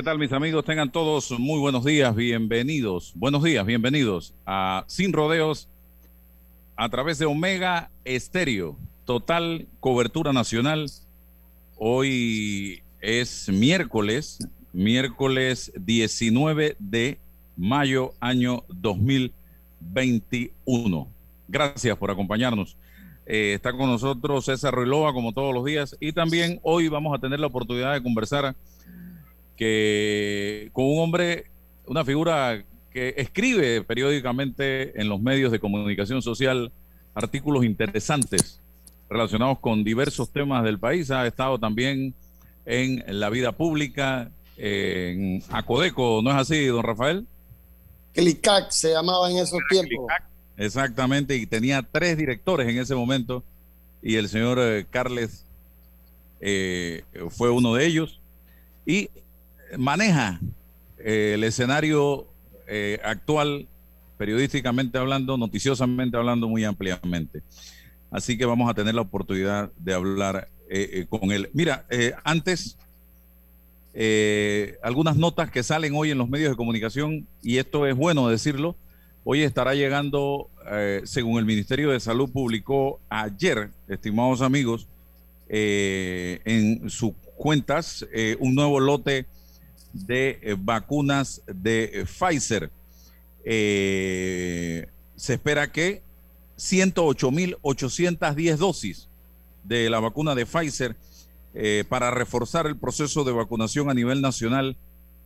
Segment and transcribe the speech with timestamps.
[0.00, 0.64] ¿Qué tal mis amigos?
[0.64, 3.12] Tengan todos muy buenos días, bienvenidos.
[3.16, 5.68] Buenos días, bienvenidos a Sin Rodeos
[6.74, 10.86] a través de Omega Estéreo, total cobertura nacional.
[11.76, 14.38] Hoy es miércoles,
[14.72, 17.18] miércoles 19 de
[17.58, 21.08] mayo año 2021.
[21.46, 22.74] Gracias por acompañarnos.
[23.26, 27.20] Eh, está con nosotros César Ruiloa como todos los días y también hoy vamos a
[27.20, 28.56] tener la oportunidad de conversar
[29.60, 31.44] que con un hombre,
[31.84, 36.72] una figura que escribe periódicamente en los medios de comunicación social
[37.14, 38.58] artículos interesantes
[39.10, 41.10] relacionados con diversos temas del país.
[41.10, 42.14] Ha estado también
[42.64, 47.26] en la vida pública, en Acodeco, ¿no es así, don Rafael?
[48.14, 50.06] Clicac se llamaba en esos tiempos.
[50.56, 53.44] exactamente, y tenía tres directores en ese momento,
[54.02, 55.44] y el señor eh, Carles
[56.40, 58.20] eh, fue uno de ellos.
[58.86, 59.10] Y
[59.78, 60.40] maneja
[60.98, 62.26] eh, el escenario
[62.66, 63.66] eh, actual,
[64.18, 67.42] periodísticamente hablando, noticiosamente hablando, muy ampliamente.
[68.10, 71.48] Así que vamos a tener la oportunidad de hablar eh, con él.
[71.52, 71.86] Mira,
[72.24, 72.76] antes,
[74.82, 78.76] algunas notas que salen hoy en los medios de comunicación, y esto es bueno decirlo,
[79.24, 80.50] hoy estará llegando,
[81.04, 84.88] según el Ministerio de Salud publicó ayer, estimados amigos,
[85.48, 88.06] en sus cuentas,
[88.38, 89.26] un nuevo lote
[89.92, 92.70] de eh, vacunas de eh, Pfizer.
[93.44, 94.86] Eh,
[95.16, 96.02] se espera que
[96.58, 99.08] 108.810 dosis
[99.64, 100.96] de la vacuna de Pfizer
[101.88, 104.76] para reforzar el proceso de vacunación a nivel nacional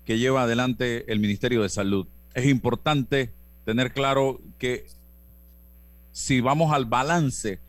[0.06, 2.06] que lleva adelante el Ministerio de Salud.
[2.32, 3.30] Es importante
[3.66, 4.86] tener claro que
[6.12, 7.60] si vamos al balance,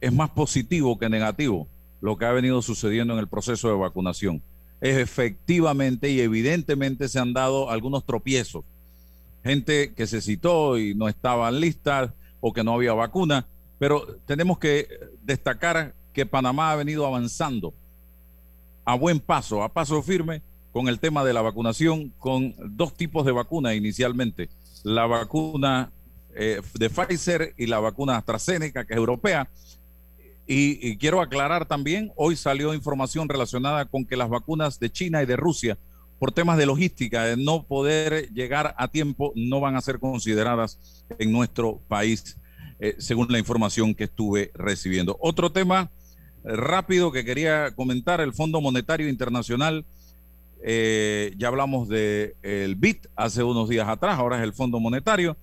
[0.00, 1.66] es más positivo que negativo
[2.00, 4.42] lo que ha venido sucediendo en el proceso de vacunación
[4.80, 8.64] efectivamente y evidentemente se han dado algunos tropiezos.
[9.44, 12.10] Gente que se citó y no estaban listas
[12.40, 13.46] o que no había vacuna,
[13.78, 14.88] pero tenemos que
[15.22, 17.74] destacar que Panamá ha venido avanzando
[18.84, 20.42] a buen paso, a paso firme
[20.72, 24.48] con el tema de la vacunación, con dos tipos de vacuna inicialmente,
[24.82, 25.90] la vacuna
[26.34, 29.48] eh, de Pfizer y la vacuna AstraZeneca, que es europea,
[30.46, 35.26] y, quiero aclarar también, hoy salió información relacionada con que las vacunas de China y
[35.26, 35.76] de Rusia,
[36.18, 41.04] por temas de logística, de no poder llegar a tiempo, no van a ser consideradas
[41.18, 42.38] en nuestro país,
[42.78, 45.16] eh, según la información que estuve recibiendo.
[45.20, 45.90] Otro tema
[46.44, 49.84] eh, rápido que quería comentar, el Fondo Monetario Internacional,
[50.62, 55.36] eh, ya hablamos del el BIT hace unos días atrás, ahora es el Fondo Monetario,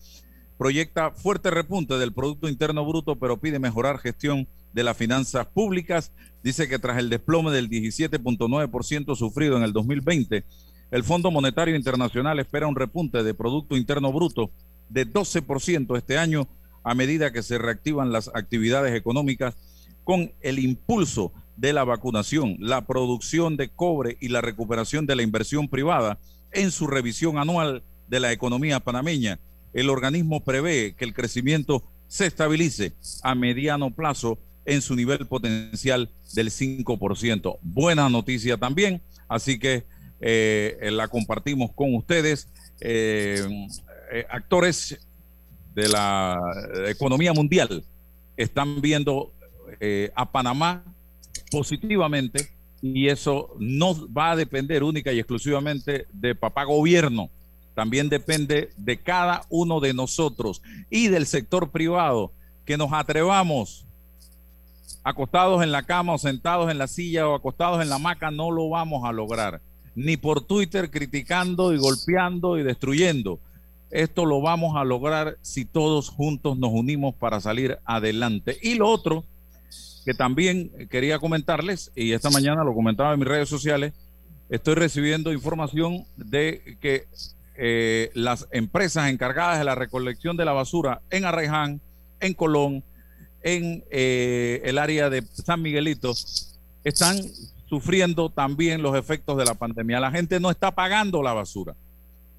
[0.57, 6.11] proyecta fuerte repunte del Producto Interno Bruto, pero pide mejorar gestión de las finanzas públicas.
[6.43, 10.43] Dice que tras el desplome del 17.9% sufrido en el 2020,
[10.91, 14.51] el Fondo Monetario Internacional espera un repunte de Producto Interno Bruto
[14.89, 16.47] de 12% este año
[16.83, 19.55] a medida que se reactivan las actividades económicas
[20.03, 25.23] con el impulso de la vacunación, la producción de cobre y la recuperación de la
[25.23, 26.19] inversión privada
[26.51, 29.39] en su revisión anual de la economía panameña.
[29.73, 32.93] El organismo prevé que el crecimiento se estabilice
[33.23, 37.57] a mediano plazo en su nivel potencial del 5%.
[37.61, 39.85] Buena noticia también, así que
[40.21, 42.47] eh, la compartimos con ustedes.
[42.79, 43.45] Eh,
[44.11, 44.99] eh, actores
[45.73, 46.39] de la
[46.87, 47.83] economía mundial
[48.37, 49.33] están viendo
[50.15, 50.83] a Panamá
[51.51, 57.29] positivamente y eso no va a depender única y exclusivamente de papá gobierno,
[57.73, 62.31] también depende de cada uno de nosotros y del sector privado
[62.65, 63.85] que nos atrevamos
[65.03, 68.51] acostados en la cama o sentados en la silla o acostados en la hamaca, no
[68.51, 69.61] lo vamos a lograr.
[69.95, 73.39] Ni por Twitter criticando y golpeando y destruyendo.
[73.91, 78.57] Esto lo vamos a lograr si todos juntos nos unimos para salir adelante.
[78.61, 79.23] Y lo otro
[80.03, 83.93] que también quería comentarles, y esta mañana lo comentaba en mis redes sociales,
[84.49, 87.05] estoy recibiendo información de que
[87.55, 91.81] eh, las empresas encargadas de la recolección de la basura en Arraiján,
[92.19, 92.83] en Colón,
[93.43, 96.13] en eh, el área de San Miguelito,
[96.83, 97.17] están
[97.69, 99.99] sufriendo también los efectos de la pandemia.
[99.99, 101.75] La gente no está pagando la basura,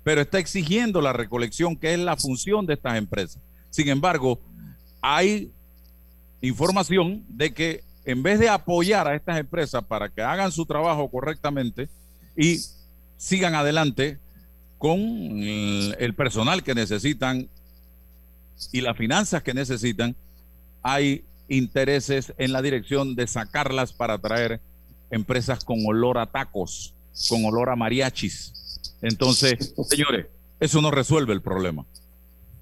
[0.02, 3.40] pero está exigiendo la recolección, que es la función de estas empresas.
[3.70, 4.40] Sin embargo,
[5.00, 5.50] hay
[6.40, 11.08] información de que en vez de apoyar a estas empresas para que hagan su trabajo
[11.08, 11.88] correctamente
[12.36, 12.60] y
[13.16, 14.18] sigan adelante
[14.78, 17.48] con el personal que necesitan
[18.72, 20.14] y las finanzas que necesitan,
[20.82, 24.60] hay intereses en la dirección de sacarlas para traer
[25.10, 26.94] empresas con olor a tacos,
[27.28, 28.52] con olor a mariachis.
[29.02, 30.26] Entonces, señores,
[30.60, 31.84] eso no resuelve el problema.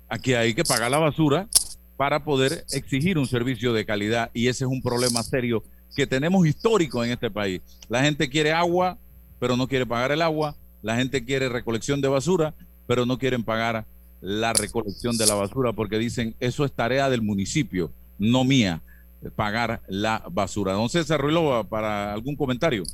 [0.08, 1.49] Aquí hay que pagar la basura
[1.97, 5.62] para poder exigir un servicio de calidad y ese es un problema serio
[5.94, 7.61] que tenemos histórico en este país.
[7.88, 8.99] La gente quiere agua,
[9.38, 10.56] pero no quiere pagar el agua.
[10.82, 12.55] La gente quiere recolección de basura,
[12.87, 13.87] pero no quieren pagar
[14.20, 18.82] la recolección de la basura porque dicen eso es tarea del municipio, no mía,
[19.37, 20.73] pagar la basura.
[20.73, 22.84] Don César Ruilova, para algún comentario.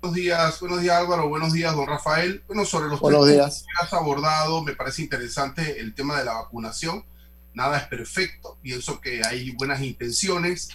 [0.00, 2.42] Buenos días, buenos días Álvaro, buenos días don Rafael.
[2.46, 3.64] Bueno, sobre los buenos días.
[3.64, 7.04] que has abordado, me parece interesante el tema de la vacunación.
[7.54, 10.68] Nada es perfecto, pienso que hay buenas intenciones,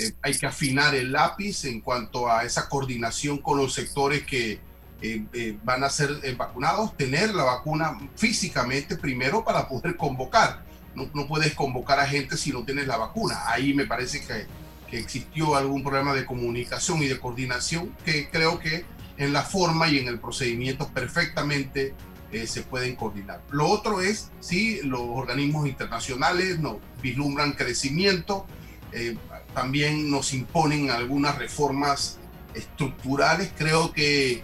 [0.00, 4.58] eh, hay que afinar el lápiz en cuanto a esa coordinación con los sectores que,
[5.02, 10.64] eh, eh, van a ser eh, vacunados, tener la vacuna físicamente primero para poder convocar.
[10.94, 13.40] No, no, puedes convocar a gente si no tienes la vacuna.
[13.46, 14.46] Ahí me parece que,
[14.90, 18.84] que, existió algún problema de comunicación y de coordinación que creo que
[19.16, 21.94] en la forma y en el procedimiento perfectamente
[22.32, 23.42] eh, se pueden coordinar.
[23.50, 28.46] Lo otro es si los organismos internacionales nos vislumbran crecimiento,
[28.92, 29.18] eh,
[29.52, 32.18] también nos imponen algunas reformas
[32.54, 33.52] estructurales.
[33.58, 34.42] Creo que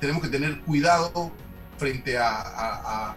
[0.00, 1.32] tenemos que tener cuidado
[1.78, 3.16] frente a, a,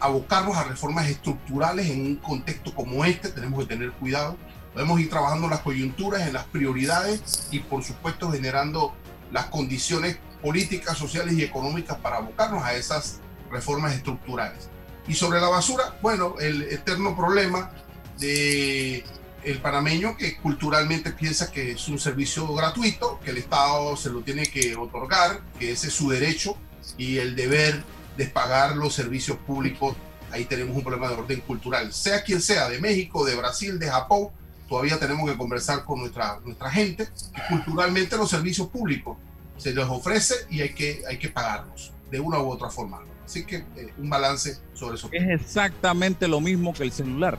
[0.00, 4.36] abocarnos a reformas estructurales en un contexto como este, tenemos que tener cuidado.
[4.72, 8.94] Podemos ir trabajando las coyunturas, en las prioridades y por supuesto generando
[9.32, 13.20] las condiciones políticas, sociales y económicas para abocarnos a esas
[13.50, 14.68] reformas estructurales.
[15.06, 17.70] Y sobre la basura, bueno, el eterno problema
[18.18, 19.04] de
[19.44, 24.20] el panameño que culturalmente piensa que es un servicio gratuito, que el Estado se lo
[24.20, 26.56] tiene que otorgar, que ese es su derecho
[26.96, 27.82] y el deber
[28.16, 29.96] de pagar los servicios públicos.
[30.30, 33.88] Ahí tenemos un problema de orden cultural, sea quien sea, de México, de Brasil, de
[33.88, 34.28] Japón,
[34.68, 37.08] todavía tenemos que conversar con nuestra, nuestra gente.
[37.48, 39.16] culturalmente los servicios públicos
[39.56, 43.00] se les ofrece y hay que, hay que pagarlos de una u otra forma.
[43.24, 45.08] Así que eh, un balance sobre eso.
[45.12, 47.38] Es exactamente lo mismo que el celular.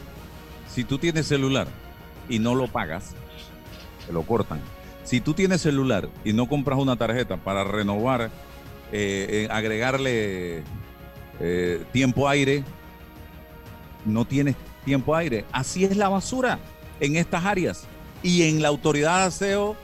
[0.73, 1.67] Si tú tienes celular
[2.29, 3.15] y no lo pagas,
[4.05, 4.61] te lo cortan.
[5.03, 8.29] Si tú tienes celular y no compras una tarjeta para renovar,
[8.91, 10.63] eh, eh, agregarle
[11.39, 12.63] eh, tiempo aire,
[14.05, 14.55] no tienes
[14.85, 15.45] tiempo aire.
[15.51, 16.59] Así es la basura
[16.99, 17.87] en estas áreas.
[18.21, 19.75] Y en la autoridad de aseo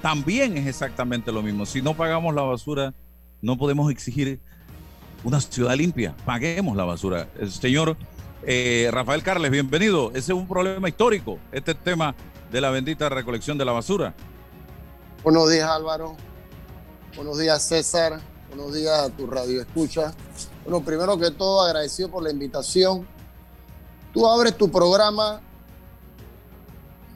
[0.00, 1.66] también es exactamente lo mismo.
[1.66, 2.94] Si no pagamos la basura,
[3.42, 4.40] no podemos exigir
[5.22, 6.16] una ciudad limpia.
[6.24, 7.28] Paguemos la basura.
[7.38, 7.96] El señor
[8.42, 10.10] eh, Rafael Carles, bienvenido.
[10.10, 12.14] Ese es un problema histórico, este tema
[12.50, 14.14] de la bendita recolección de la basura.
[15.22, 16.16] Buenos días, Álvaro.
[17.16, 18.20] Buenos días, César.
[18.48, 20.12] Buenos días a tu radio escucha.
[20.64, 23.06] Bueno, primero que todo, agradecido por la invitación.
[24.12, 25.40] Tú abres tu programa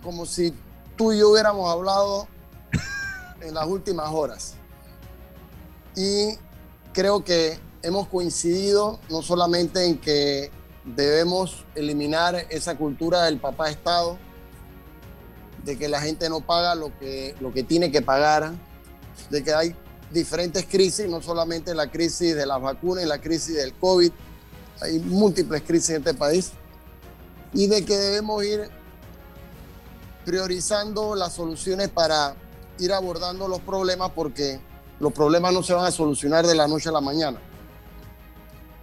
[0.02, 0.54] como si
[0.96, 2.26] tú y yo hubiéramos hablado
[3.40, 4.54] en las últimas horas.
[5.96, 6.36] Y
[6.92, 10.50] creo que hemos coincidido no solamente en que
[10.84, 14.18] debemos eliminar esa cultura del papá Estado,
[15.64, 18.52] de que la gente no paga lo que, lo que tiene que pagar,
[19.28, 19.76] de que hay
[20.10, 24.10] diferentes crisis, no solamente la crisis de las vacunas y la crisis del COVID,
[24.80, 26.52] hay múltiples crisis en este país,
[27.52, 28.70] y de que debemos ir
[30.24, 32.34] priorizando las soluciones para
[32.78, 34.60] ir abordando los problemas porque
[34.98, 37.40] los problemas no se van a solucionar de la noche a la mañana.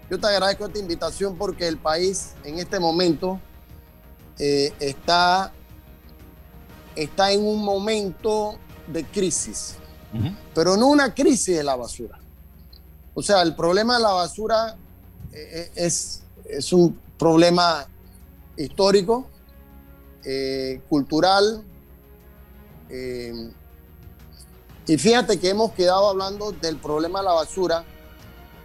[0.10, 3.40] Yo te agradezco esta invitación porque el país en este momento
[4.40, 5.52] eh, está,
[6.96, 9.76] está en un momento de crisis,
[10.14, 10.38] uh -huh.
[10.56, 12.20] pero no una crisis de la basura.
[13.14, 14.78] O sea, el problema de la basura
[15.34, 17.88] eh, es, es un problema
[18.56, 19.28] histórico,
[20.24, 21.64] eh, cultural.
[22.90, 23.52] Eh,
[24.86, 27.84] y fíjate que hemos quedado hablando del problema de la basura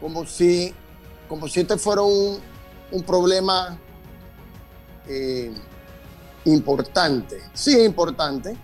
[0.00, 0.74] como si
[1.32, 2.38] como si este fuera un,
[2.90, 3.78] un problema
[5.08, 5.50] eh,
[6.44, 7.40] importante.
[7.54, 8.54] Sí, importante.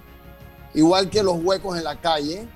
[0.75, 2.47] Igual que los huecos en la calle,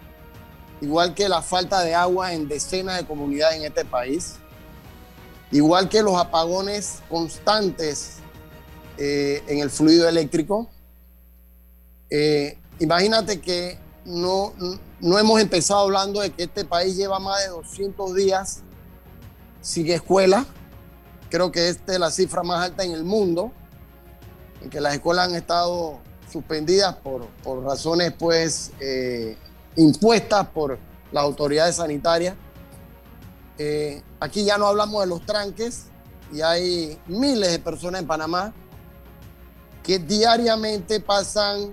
[0.82, 4.34] igual que la falta de agua en decenas de comunidades en este país,
[5.50, 8.16] igual que los apagones constantes
[8.98, 10.68] eh, en el fluido eléctrico.
[12.10, 14.52] Eh, imagínate que no,
[15.00, 18.62] no hemos empezado hablando de que este país lleva más de 200 días
[19.62, 20.44] sin escuela.
[21.30, 23.52] Creo que esta es la cifra más alta en el mundo,
[24.60, 26.00] en que las escuelas han estado
[26.30, 29.36] suspendidas por, por razones pues eh,
[29.76, 30.78] impuestas por
[31.10, 32.34] las autoridades sanitarias.
[33.56, 35.84] Eh, aquí ya no hablamos de los tranques
[36.32, 38.52] y hay miles de personas en Panamá
[39.82, 41.70] que diariamente pasan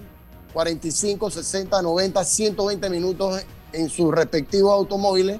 [0.53, 5.39] 45, 60, 90, 120 minutos en sus respectivos automóviles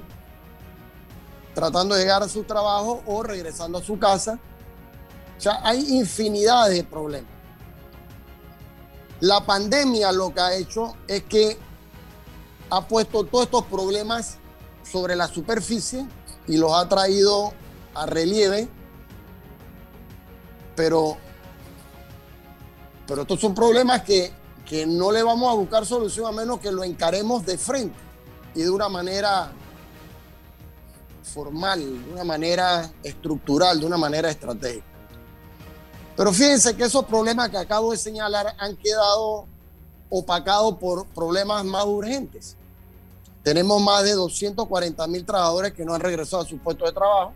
[1.60, 4.38] tratando de llegar a su trabajo o regresando a su casa.
[5.36, 7.30] O sea, hay infinidad de problemas.
[9.20, 11.58] La pandemia lo que ha hecho es que
[12.70, 14.38] ha puesto todos estos problemas
[14.90, 16.06] sobre la superficie
[16.46, 17.52] y los ha traído
[17.94, 18.66] a relieve,
[20.74, 21.18] pero,
[23.06, 24.32] pero estos son problemas que,
[24.64, 27.98] que no le vamos a buscar solución a menos que lo encaremos de frente
[28.54, 29.52] y de una manera
[31.30, 34.84] formal, de una manera estructural, de una manera estratégica.
[36.16, 39.46] Pero fíjense que esos problemas que acabo de señalar han quedado
[40.10, 42.56] opacados por problemas más urgentes.
[43.42, 47.32] Tenemos más de 240 mil trabajadores que no han regresado a su puesto de trabajo.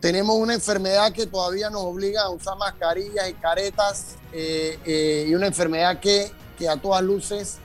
[0.00, 5.34] Tenemos una enfermedad que todavía nos obliga a usar mascarillas y caretas eh, eh, y
[5.34, 6.30] una enfermedad que,
[6.68, 7.56] a todas luces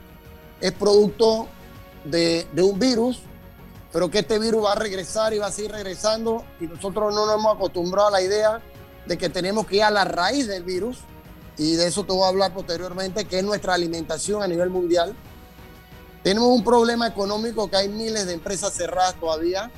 [0.61, 1.47] es producto
[2.05, 3.19] de, de un virus
[3.95, 7.25] pero que este virus va a regresar y va a seguir regresando y nosotros no
[7.25, 8.61] nos hemos acostumbrado a la idea
[9.05, 10.97] de que tenemos que ir a la raíz del virus
[11.57, 15.15] y de eso te voy a hablar posteriormente, que es nuestra alimentación a nivel mundial.
[16.23, 19.71] Tenemos un problema económico que hay miles de empresas cerradas todavía,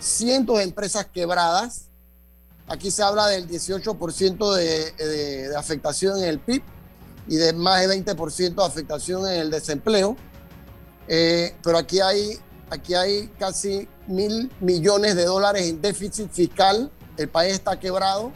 [0.00, 1.90] cientos de empresas quebradas.
[2.66, 6.64] Aquí se habla del 18% de, de, afectación en el PIB
[7.28, 10.16] y de más de 20% de afectación en el desempleo.
[11.06, 12.40] Eh, pero aquí hay
[12.74, 16.90] Aquí hay casi mil millones de dólares en déficit fiscal.
[17.16, 18.32] El país está quebrado.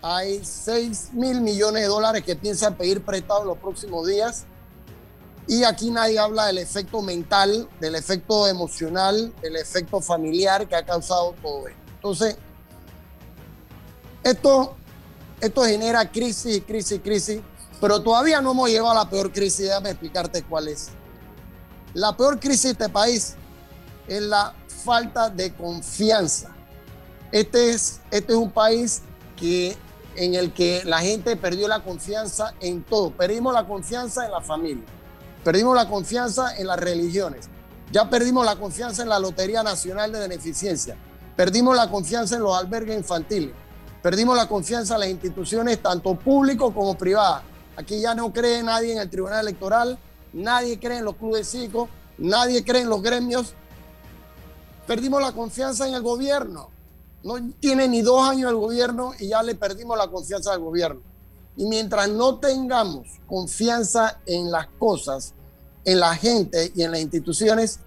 [0.00, 4.46] Hay seis mil millones de dólares que piensan pedir prestado en los próximos días.
[5.46, 10.86] Y aquí nadie habla del efecto mental, del efecto emocional, del efecto familiar que ha
[10.86, 11.80] causado todo esto.
[11.96, 12.38] Entonces,
[14.22, 14.74] esto,
[15.38, 17.42] esto genera crisis, crisis, crisis,
[17.78, 19.66] pero todavía no hemos llegado a la peor crisis.
[19.66, 20.88] Déjame explicarte cuál es.
[21.94, 23.36] La peor crisis de este país
[24.08, 24.52] es la
[24.84, 26.50] falta de confianza.
[27.30, 29.02] Este es, este es un país
[29.36, 29.76] que,
[30.16, 33.12] en el que la gente perdió la confianza en todo.
[33.12, 34.84] Perdimos la confianza en la familia,
[35.44, 37.48] perdimos la confianza en las religiones,
[37.92, 40.96] ya perdimos la confianza en la Lotería Nacional de Beneficencia,
[41.36, 43.54] perdimos la confianza en los albergues infantiles,
[44.02, 47.42] perdimos la confianza en las instituciones tanto públicas como privadas.
[47.76, 49.98] Aquí ya no cree nadie en el Tribunal Electoral,
[50.34, 51.56] nadie cree en los clubes
[52.18, 53.54] nadie cree en los gremios.
[54.86, 56.68] Perdimos la confianza en el gobierno.
[57.22, 61.00] No tiene ni dos años el gobierno y ya le perdimos la confianza al gobierno.
[61.56, 65.32] Y mientras no tengamos confianza en las cosas,
[65.84, 67.78] en la gente y en las instituciones,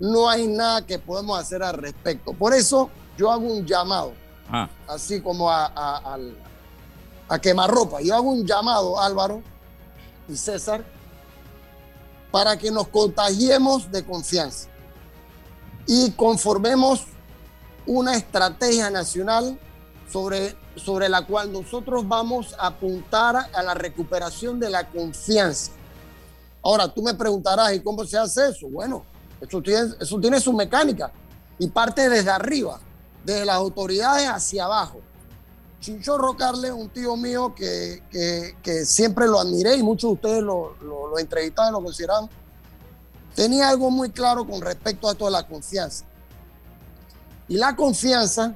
[0.00, 2.32] no hay nada que podemos hacer al respecto.
[2.32, 4.14] Por eso yo hago un llamado,
[4.48, 4.68] ah.
[4.88, 6.18] así como a, a, a,
[7.28, 8.00] a quemarropa.
[8.00, 9.42] Yo hago un llamado, Álvaro
[10.28, 10.84] y César,
[12.32, 14.68] para que nos contagiemos de confianza
[15.86, 17.04] y conformemos
[17.86, 19.58] una estrategia nacional
[20.10, 25.72] sobre, sobre la cual nosotros vamos a apuntar a la recuperación de la confianza.
[26.62, 28.68] Ahora, tú me preguntarás, ¿y cómo se hace eso?
[28.68, 29.04] Bueno,
[29.40, 31.12] eso tiene, eso tiene su mecánica
[31.58, 32.80] y parte desde arriba,
[33.24, 35.00] desde las autoridades hacia abajo.
[35.82, 38.04] Chinchorro Carles, un tío mío que,
[38.62, 42.30] que, siempre lo admiré y muchos de ustedes lo, lo, lo lo consideraban,
[43.34, 46.04] tenía algo muy claro con respecto a toda la confianza.
[47.48, 48.54] Y la confianza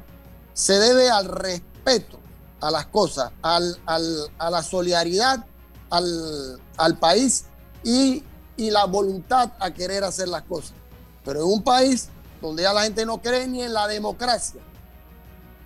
[0.55, 2.21] se debe al respeto
[2.61, 5.45] a las cosas, al, al, a la solidaridad
[5.91, 7.47] al, al país
[7.83, 8.23] y,
[8.57, 10.75] y, la voluntad a querer hacer las cosas.
[11.25, 12.09] Pero en un país
[12.41, 14.61] donde ya la gente no cree ni en la democracia,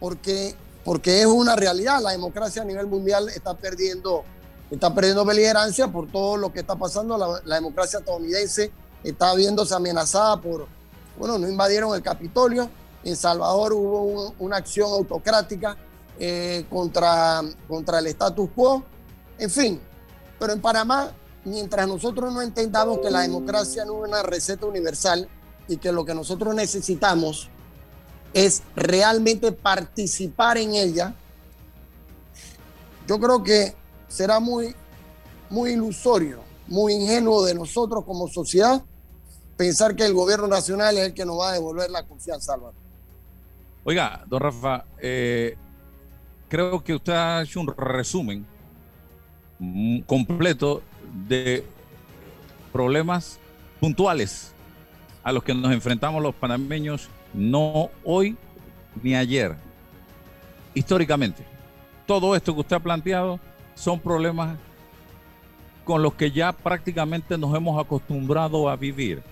[0.01, 0.57] porque
[0.91, 2.03] porque es una realidad.
[2.03, 4.25] La democracia a nivel mundial está perdiendo,
[4.73, 7.17] está perdiendo beligerancia por todo lo que está pasando.
[7.17, 8.73] La, la, democracia estadounidense
[9.05, 10.67] está viéndose amenazada por,
[11.17, 12.69] bueno, no invadieron el Capitolio,
[13.05, 15.77] En Salvador hubo una acción autocrática
[16.19, 18.83] eh, contra, contra el status quo.
[19.39, 19.81] En fin,
[20.41, 21.13] pero en Panamá,
[21.45, 25.29] mientras nosotros no entendamos que la democracia no es una receta universal
[25.69, 27.49] y que lo que nosotros necesitamos
[28.33, 31.15] es realmente participar en ella,
[33.07, 33.75] yo creo que
[34.09, 34.75] será muy,
[35.49, 38.83] muy ilusorio, muy ingenuo de nosotros como sociedad
[39.61, 42.73] pensar que el gobierno nacional es el que nos va a devolver la confianza, Álvaro.
[43.85, 45.55] Oiga, don Rafa, eh,
[46.49, 48.47] creo que usted ha hecho un resumen
[50.07, 50.81] completo
[51.29, 51.63] de
[52.73, 53.39] problemas
[53.81, 54.55] puntuales
[55.23, 58.37] a los que nos enfrentamos los panameños, no hoy
[59.03, 59.57] ni ayer,
[60.75, 61.45] históricamente.
[62.07, 63.39] Todo esto que usted ha planteado
[63.75, 64.57] son problemas
[65.85, 69.23] con los que ya prácticamente nos hemos acostumbrado a vivir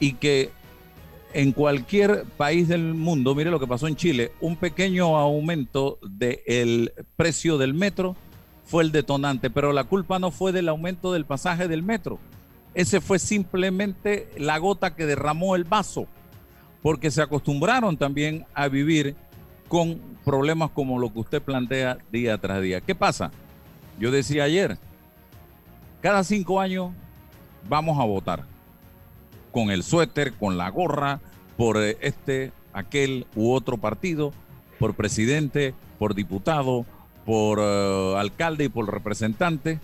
[0.00, 0.50] y que
[1.34, 6.92] en cualquier país del mundo, mire lo que pasó en Chile, un pequeño aumento del
[7.16, 8.16] precio del metro
[8.64, 12.18] fue el detonante, pero la culpa no fue del aumento del pasaje del metro.
[12.74, 16.06] Ese fue simplemente la gota que derramó el vaso,
[16.88, 19.14] porque se acostumbraron también a vivir
[19.68, 22.80] con problemas como lo que usted plantea día tras día.
[22.80, 23.30] ¿Qué pasa?
[24.00, 24.78] Yo decía ayer,
[26.00, 26.92] cada cinco años
[27.68, 28.46] vamos a votar
[29.52, 31.20] con el suéter, con la gorra,
[31.58, 34.32] por eh, este, aquel u otro partido,
[34.78, 36.86] por presidente, por diputado,
[37.26, 39.78] por eh, alcalde y por representante.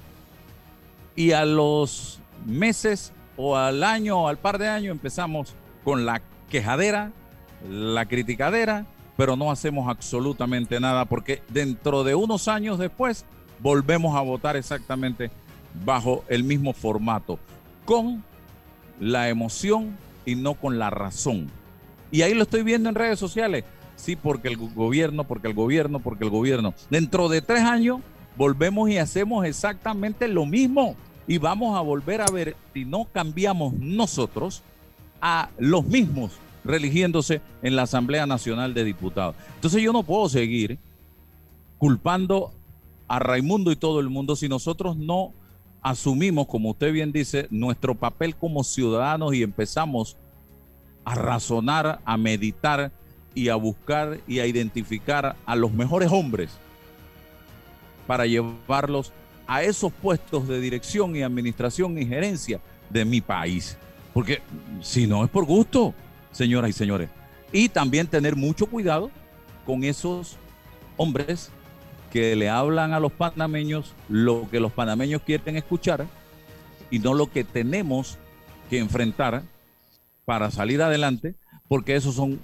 [1.16, 6.22] Y a los meses o al año o al par de años empezamos con la
[6.54, 7.10] quejadera,
[7.68, 13.24] la criticadera, pero no hacemos absolutamente nada porque dentro de unos años después
[13.58, 15.32] volvemos a votar exactamente
[15.84, 17.40] bajo el mismo formato,
[17.84, 18.22] con
[19.00, 21.50] la emoción y no con la razón.
[22.12, 23.64] Y ahí lo estoy viendo en redes sociales.
[23.96, 26.72] Sí, porque el gobierno, porque el gobierno, porque el gobierno.
[26.88, 27.98] Dentro de tres años
[28.36, 30.94] volvemos y hacemos exactamente lo mismo.
[31.26, 34.62] Y vamos a volver a ver si no cambiamos nosotros
[35.20, 36.30] a los mismos
[36.64, 39.36] religiéndose en la Asamblea Nacional de Diputados.
[39.56, 40.78] Entonces yo no puedo seguir
[41.78, 42.52] culpando
[43.08, 45.32] a Raimundo y todo el mundo si nosotros no
[45.82, 50.16] asumimos, como usted bien dice, nuestro papel como ciudadanos y empezamos
[51.04, 52.90] a razonar, a meditar
[53.34, 56.50] y a buscar y a identificar a los mejores hombres
[58.06, 59.12] para llevarlos
[59.46, 63.76] a esos puestos de dirección y administración y gerencia de mi país.
[64.14, 64.40] Porque
[64.80, 65.92] si no es por gusto,
[66.34, 67.08] señoras y señores.
[67.52, 69.10] Y también tener mucho cuidado
[69.64, 70.36] con esos
[70.96, 71.50] hombres
[72.10, 76.06] que le hablan a los panameños lo que los panameños quieren escuchar
[76.90, 78.18] y no lo que tenemos
[78.70, 79.42] que enfrentar
[80.24, 81.34] para salir adelante,
[81.68, 82.40] porque esos son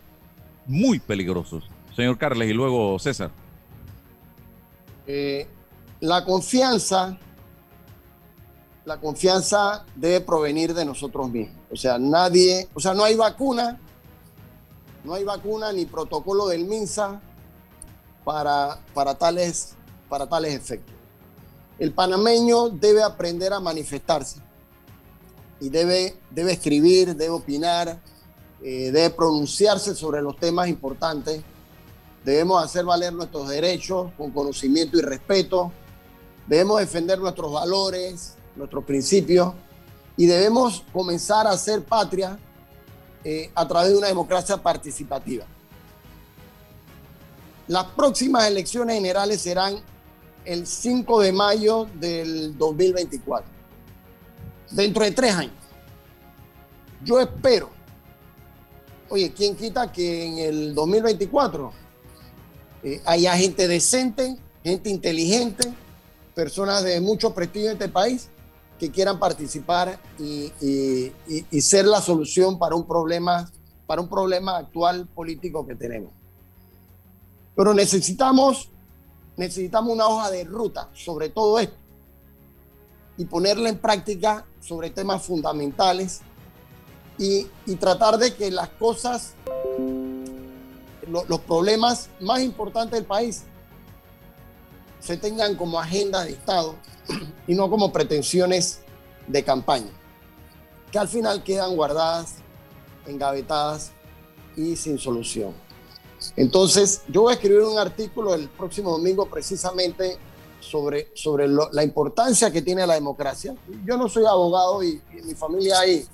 [0.67, 1.69] muy peligrosos.
[1.95, 3.31] Señor Carles y luego César.
[5.07, 5.47] Eh,
[6.01, 7.19] la confianza,
[8.85, 11.60] la confianza debe provenir de nosotros mismos.
[11.73, 13.79] O sea, nadie, o sea, no hay vacuna,
[15.05, 17.21] no hay vacuna ni protocolo del MINSA
[18.25, 19.75] para, para, tales,
[20.09, 20.95] para tales efectos.
[21.79, 24.41] El panameño debe aprender a manifestarse
[25.61, 28.01] y debe, debe escribir, debe opinar,
[28.63, 31.43] eh, debe pronunciarse sobre los temas importantes.
[32.25, 35.73] Debemos hacer valer nuestros derechos con conocimiento y respeto.
[36.47, 39.55] Debemos defender nuestros valores, nuestros principios
[40.21, 42.39] y debemos comenzar a hacer patria
[43.25, 45.47] eh, a través de una democracia participativa.
[47.67, 49.81] Las próximas elecciones generales serán
[50.45, 53.51] el 5 de mayo del 2024,
[54.73, 55.55] dentro de tres años.
[57.03, 57.71] Yo espero,
[59.09, 61.73] oye, ¿quién quita que en el 2024
[62.83, 65.73] eh, haya gente decente, gente inteligente,
[66.35, 68.29] personas de mucho prestigio en este país
[68.81, 70.51] que quieran participar y,
[71.29, 73.49] y ser la solución para un problema,
[73.87, 76.11] para un problema actual político que tenemos?
[77.55, 78.71] Pero necesitamos,
[79.37, 81.77] necesitamos una hoja de ruta sobre todo esto
[83.19, 86.23] y ponerla en práctica sobre temas fundamentales
[87.19, 87.45] y,
[87.79, 89.35] tratar de que las cosas,
[91.07, 93.43] los problemas más importantes del país
[95.01, 96.77] se tengan como agenda de Estado
[97.51, 98.79] y no como pretensiones
[99.27, 99.91] de campaña,
[100.93, 102.37] que al final quedan guardadas,
[103.09, 103.91] engavetadas
[104.57, 105.53] y sin solución.
[106.37, 110.17] Entonces, yo voy a escribir un artículo el próximo domingo precisamente
[110.61, 113.57] sobre, sobre la importancia que tiene la democracia.
[113.85, 116.07] Yo no soy abogado y, mi familia hay,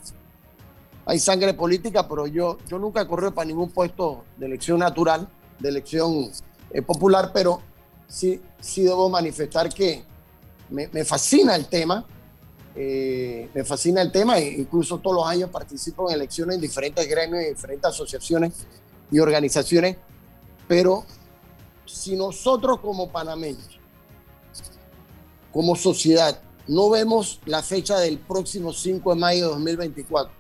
[1.05, 5.29] hay sangre política, pero yo, yo nunca he corrido para ningún puesto de elección natural,
[5.59, 6.31] de elección
[6.71, 7.61] eh, popular, pero
[8.09, 10.16] sí, sí debo manifestar que
[10.71, 12.05] me, fascina el tema.
[12.75, 17.09] Eh, me fascina el tema, e incluso todos los años participo en elecciones en diferentes
[17.09, 18.53] gremios, en diferentes asociaciones
[19.11, 19.97] y organizaciones,
[20.69, 21.05] pero
[21.87, 23.81] si nosotros como panameños,
[25.53, 30.37] como sociedad, no vemos la fecha del próximo 5 de mayo de 2024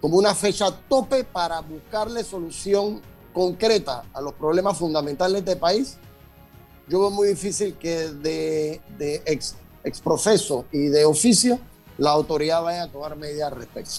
[0.00, 3.00] como una fecha tope para buscarle solución
[3.32, 5.98] concreta a los problemas fundamentales de este país,
[6.90, 11.60] yo veo muy difícil que de, de ex, exprofeso y de oficio
[11.98, 13.92] la autoridad vaya a tomar medidas al respecto.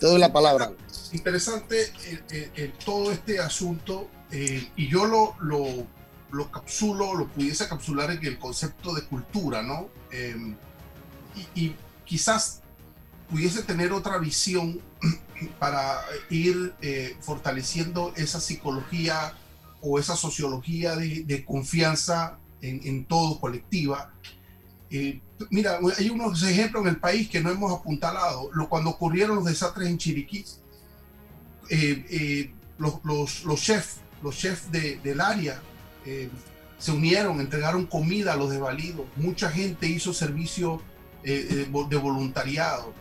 [0.00, 0.72] Te doy la palabra.
[1.12, 1.92] Interesante
[2.30, 5.86] eh, eh, todo este asunto eh, y yo lo, lo,
[6.32, 9.88] lo, capsulo, lo pudiese capsular en el concepto de cultura, ¿no?
[11.54, 11.74] y,
[12.04, 12.62] quizás
[13.28, 14.80] pudiese tener otra visión
[15.58, 19.34] para ir eh, fortaleciendo esa psicología
[19.80, 24.12] o esa sociología de, confianza en, en, todo colectiva.
[24.90, 25.20] Eh,
[25.50, 28.50] mira, hay unos ejemplos en el país que no hemos apuntalado.
[28.52, 30.44] Lo, cuando ocurrieron los desastres en Chiriquí,
[31.70, 35.60] eh, los, los, los chefs los chefs de, del área
[36.78, 39.06] se unieron, entregaron comida a los desvalidos.
[39.16, 40.80] Mucha gente hizo servicio
[41.24, 42.92] eh, de voluntariado.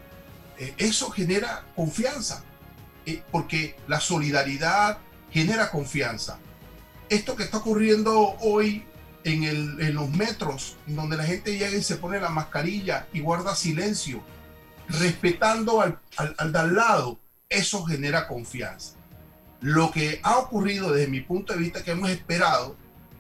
[0.58, 2.44] Eh, eso genera confianza,
[3.06, 5.00] eh, porque la solidaridad
[5.32, 6.40] genera confianza.
[7.10, 8.86] Esto que está ocurriendo hoy
[9.24, 13.20] en, el, en los metros, donde la gente llega y se pone la mascarilla y
[13.20, 14.24] guarda silencio,
[14.88, 18.94] respetando al, al, al de al lado, eso genera confianza.
[19.62, 22.76] Lo que ha ocurrido desde mi punto de vista que hemos esperado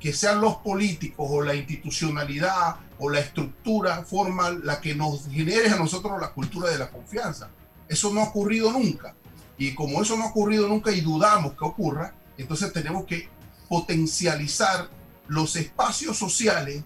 [0.06, 5.72] que sean los políticos o la institucionalidad o la estructura formal la que nos genere
[5.72, 7.50] a nosotros la cultura de la confianza.
[7.89, 9.15] Eso no ha ocurrido nunca.
[9.58, 13.28] Y como eso no ha ocurrido nunca y dudamos que ocurra, entonces tenemos que
[13.68, 14.91] potencializar
[15.28, 16.84] los espacios sociales,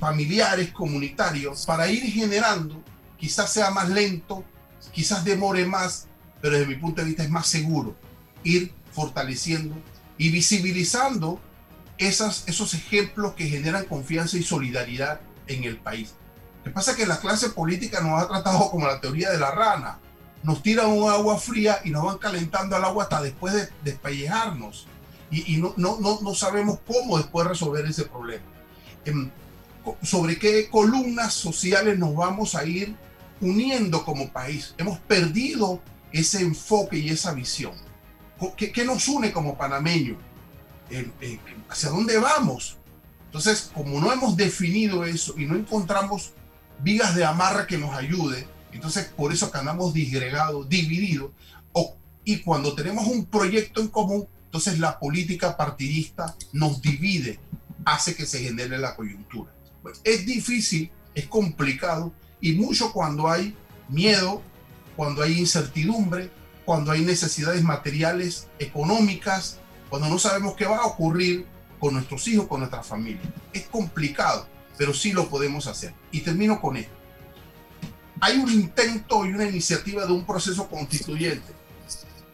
[0.00, 2.82] familiares, comunitarios, para ir generando,
[3.16, 4.42] quizás sea más lento,
[4.92, 6.08] quizás demore más,
[6.40, 7.94] pero desde mi punto de vista es más seguro,
[8.42, 9.76] ir fortaleciendo
[10.18, 11.40] y visibilizando
[12.00, 16.14] esas, esos ejemplos que generan confianza y solidaridad en el país.
[16.58, 19.38] Lo que pasa es que la clase política nos ha tratado como la teoría de
[19.38, 19.98] la rana.
[20.42, 24.86] Nos tiran un agua fría y nos van calentando el agua hasta después de despellejarnos.
[25.30, 28.44] Y, y no, no, no, sabemos cómo después resolver ese problema.
[29.04, 29.30] Em,
[30.02, 32.96] sobre qué columnas sociales nos vamos a ir
[33.42, 34.74] uniendo como país.
[34.78, 35.80] Hemos perdido
[36.12, 37.72] ese enfoque y esa visión.
[38.56, 40.16] ¿Qué, qué nos une como panameños?
[41.70, 42.76] Hacia dónde vamos.
[43.26, 46.32] Entonces, como no hemos definido eso y no encontramos
[46.82, 51.30] vigas de amarra que nos ayude, entonces por eso que andamos disgregados, divididos,
[52.22, 57.40] y cuando tenemos un proyecto en común, entonces la política partidista nos divide,
[57.84, 59.50] hace que se genere la coyuntura.
[60.04, 63.56] Es difícil, es complicado, y mucho cuando hay
[63.88, 64.42] miedo,
[64.96, 66.30] cuando hay incertidumbre,
[66.64, 71.46] cuando hay necesidades materiales, económicas, cuando no sabemos qué va a ocurrir
[71.80, 73.22] con nuestros hijos, con nuestra familia.
[73.52, 75.94] Es complicado, pero sí lo podemos hacer.
[76.12, 76.92] Y termino con esto.
[78.20, 81.52] Hay un intento y una iniciativa de un proceso constituyente.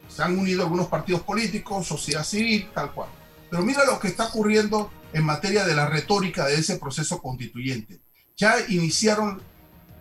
[0.09, 3.09] Se han unido algunos partidos políticos, sociedad civil, tal cual.
[3.49, 8.01] Pero mira lo que está ocurriendo en materia de la retórica de ese proceso constituyente.
[8.35, 9.41] Ya iniciaron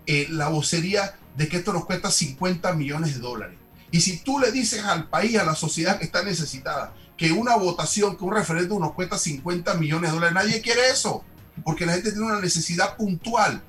[0.07, 3.59] eh, la vocería de que esto nos cuesta 50 millones de dólares.
[3.91, 7.57] Y si tú le dices al país, a la sociedad que está necesitada, que una
[7.57, 10.35] votación, que un referéndum nos cuesta 50 millones de dólares.
[10.35, 11.25] Nadie quiere eso,
[11.65, 13.63] porque la gente tiene una necesidad puntual.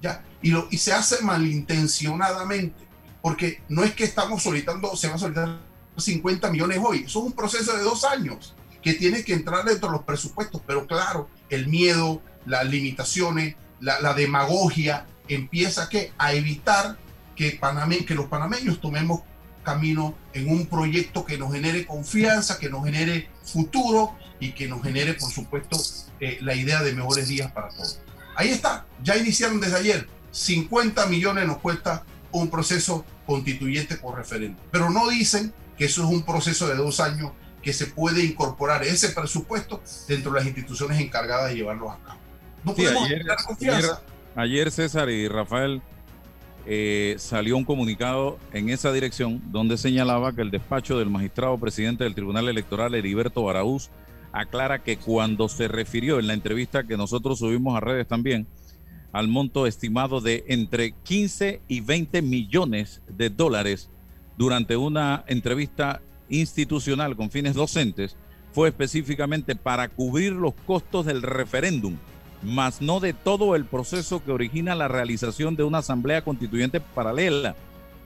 [0.00, 0.24] ¿ya?
[0.42, 2.86] Y, lo, y se hace malintencionadamente,
[3.22, 5.58] porque no es que estamos solicitando, se va a solicitar
[5.96, 7.04] 50 millones hoy.
[7.06, 10.62] Eso es un proceso de dos años que tiene que entrar dentro de los presupuestos,
[10.64, 16.12] pero claro, el miedo, las limitaciones, la, la demagogia empieza ¿qué?
[16.18, 16.96] a evitar
[17.34, 19.22] que, Panamé, que los panameños tomemos
[19.66, 24.80] camino en un proyecto que nos genere confianza, que nos genere futuro y que nos
[24.80, 25.76] genere, por supuesto,
[26.20, 27.98] eh, la idea de mejores días para todos.
[28.36, 30.08] Ahí está, ya iniciaron desde ayer.
[30.30, 34.62] 50 millones nos cuesta un proceso constituyente por referéndum.
[34.70, 38.84] Pero no dicen que eso es un proceso de dos años que se puede incorporar
[38.84, 42.20] ese presupuesto dentro de las instituciones encargadas de llevarlo a cabo.
[42.62, 44.00] No podemos ayer, confianza.
[44.36, 45.82] ayer César y Rafael
[46.66, 52.04] eh, salió un comunicado en esa dirección donde señalaba que el despacho del magistrado presidente
[52.04, 53.90] del Tribunal Electoral, Heriberto Baraúz,
[54.32, 58.46] aclara que cuando se refirió en la entrevista que nosotros subimos a redes también
[59.12, 63.88] al monto estimado de entre 15 y 20 millones de dólares
[64.36, 68.16] durante una entrevista institucional con fines docentes
[68.52, 71.96] fue específicamente para cubrir los costos del referéndum,
[72.46, 77.56] más no de todo el proceso que origina la realización de una asamblea constituyente paralela.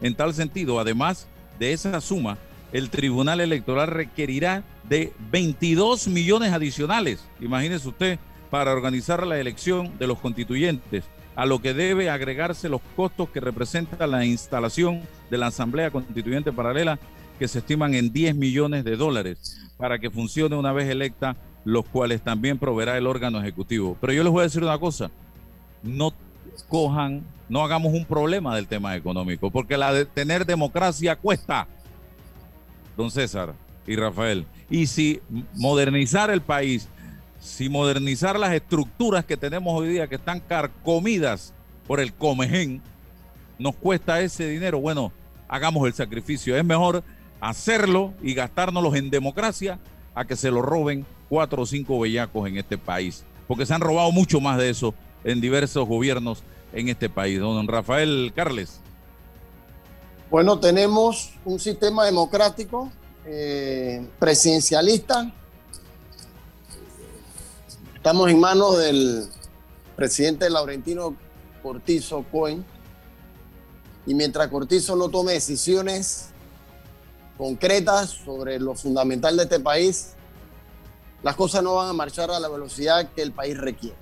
[0.01, 2.39] En tal sentido, además de esa suma,
[2.73, 8.19] el Tribunal Electoral requerirá de 22 millones adicionales, imagínese usted,
[8.51, 11.05] para organizar la elección de los constituyentes,
[11.37, 16.53] a lo que debe agregarse los costos que representa la instalación de la Asamblea Constituyente
[16.53, 16.99] Paralela
[17.39, 21.85] que se estiman en 10 millones de dólares para que funcione una vez electa, los
[21.87, 23.97] cuales también proveerá el órgano ejecutivo.
[24.01, 25.11] Pero yo les voy a decir una cosa,
[25.83, 26.13] no
[26.69, 31.67] cojan, no hagamos un problema del tema económico, porque la de tener democracia cuesta,
[32.97, 33.55] don César
[33.87, 34.47] y Rafael.
[34.69, 35.21] Y si
[35.55, 36.89] modernizar el país,
[37.41, 41.53] si modernizar las estructuras que tenemos hoy día, que están carcomidas
[41.87, 42.81] por el comején,
[43.59, 45.13] nos cuesta ese dinero, bueno,
[45.49, 46.57] hagamos el sacrificio.
[46.57, 47.03] Es mejor
[47.41, 49.79] hacerlo y gastárnoslos en democracia
[50.15, 53.81] a que se lo roben cuatro o cinco bellacos en este país, porque se han
[53.81, 54.93] robado mucho más de eso
[55.25, 57.39] en diversos gobiernos en este país.
[57.39, 58.81] Don Rafael Carles.
[60.31, 62.91] Bueno, tenemos un sistema democrático
[63.25, 65.33] eh, presidencialista.
[67.95, 69.27] Estamos en manos del
[69.95, 71.17] presidente Laurentino
[71.63, 72.65] Cortizo Cohen.
[74.07, 76.31] Y mientras Cortizo no tome decisiones
[77.37, 80.15] concretas sobre lo fundamental de este país,
[81.23, 83.97] las cosas no van a marchar a la velocidad que el país requiere.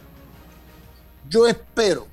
[1.28, 2.06] Yo espero,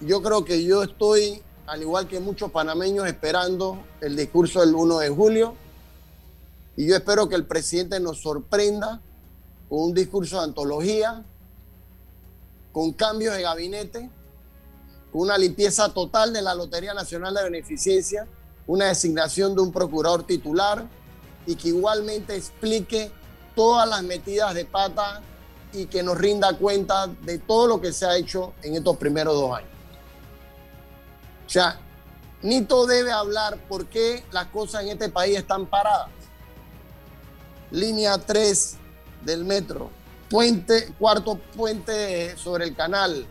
[0.00, 4.98] yo creo que yo estoy, al igual que muchos panameños, esperando el discurso del 1
[4.98, 5.54] de julio.
[6.76, 9.00] Y yo espero que el presidente nos sorprenda
[9.68, 11.24] con un discurso de antología,
[12.72, 14.10] con cambios de gabinete,
[15.12, 18.26] con una limpieza total de la Lotería Nacional de Beneficencia
[18.68, 20.86] una designación de un procurador titular
[21.46, 23.10] y que igualmente explique
[23.58, 25.20] todas las metidas de pata
[25.72, 29.34] y que nos rinda cuenta de todo lo que se ha hecho en estos primeros
[29.34, 29.70] dos años.
[31.44, 31.76] O sea,
[32.40, 36.08] Nito debe hablar por qué las cosas en este país están paradas.
[37.72, 38.76] Línea 3
[39.24, 39.90] del metro,
[40.30, 43.26] puente, cuarto puente sobre el canal,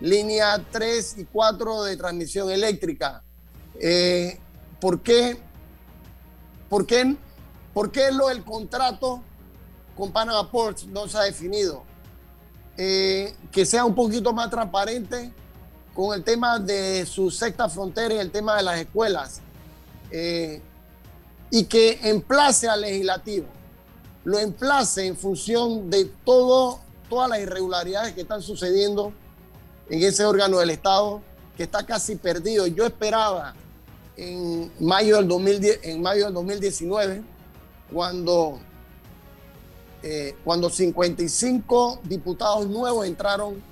[0.00, 3.22] línea 3 y 4 de transmisión eléctrica,
[3.80, 4.38] eh,
[4.82, 5.38] ¿Por qué?
[6.68, 7.16] ¿Por qué,
[7.72, 9.22] por qué lo del contrato
[9.96, 11.82] con Panama Ports no se ha definido?
[12.76, 15.32] Eh, que sea un poquito más transparente
[15.94, 19.40] con el tema de su sexta frontera y el tema de las escuelas.
[20.10, 20.60] Eh,
[21.50, 23.46] y que emplace al legislativo,
[24.24, 29.12] lo emplace en función de todo, todas las irregularidades que están sucediendo
[29.88, 31.22] en ese órgano del Estado
[31.56, 32.66] que está casi perdido.
[32.66, 33.54] Yo esperaba
[34.16, 37.22] en mayo del, 2010, en mayo del 2019,
[37.92, 38.58] cuando,
[40.02, 43.62] eh, cuando 55 diputados nuevos entraron,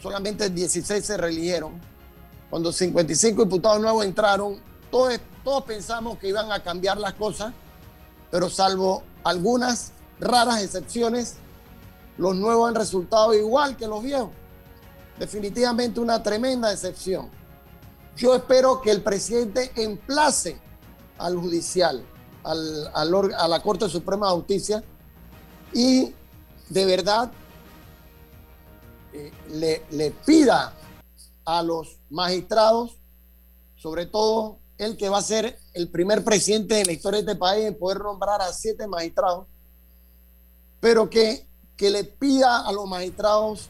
[0.00, 1.72] solamente 16 se reeligieron.
[2.50, 4.60] Cuando 55 diputados nuevos entraron,
[4.90, 7.52] todos, todos pensamos que iban a cambiar las cosas,
[8.30, 11.34] pero salvo algunas raras excepciones,
[12.16, 14.30] los nuevos han resultado igual que los viejos.
[15.18, 17.28] Definitivamente una tremenda excepción.
[18.16, 20.56] Yo espero que el presidente emplace
[21.18, 22.04] al judicial,
[22.44, 24.84] al, a la Corte Suprema de Justicia
[25.74, 26.14] y
[26.68, 27.30] de verdad
[29.12, 30.72] eh, le, le pida
[31.44, 32.98] a los magistrados,
[33.76, 37.38] sobre todo el que va a ser el primer presidente de la historia de este
[37.38, 39.46] país en poder nombrar a siete magistrados,
[40.80, 43.68] pero que, que le pida a los magistrados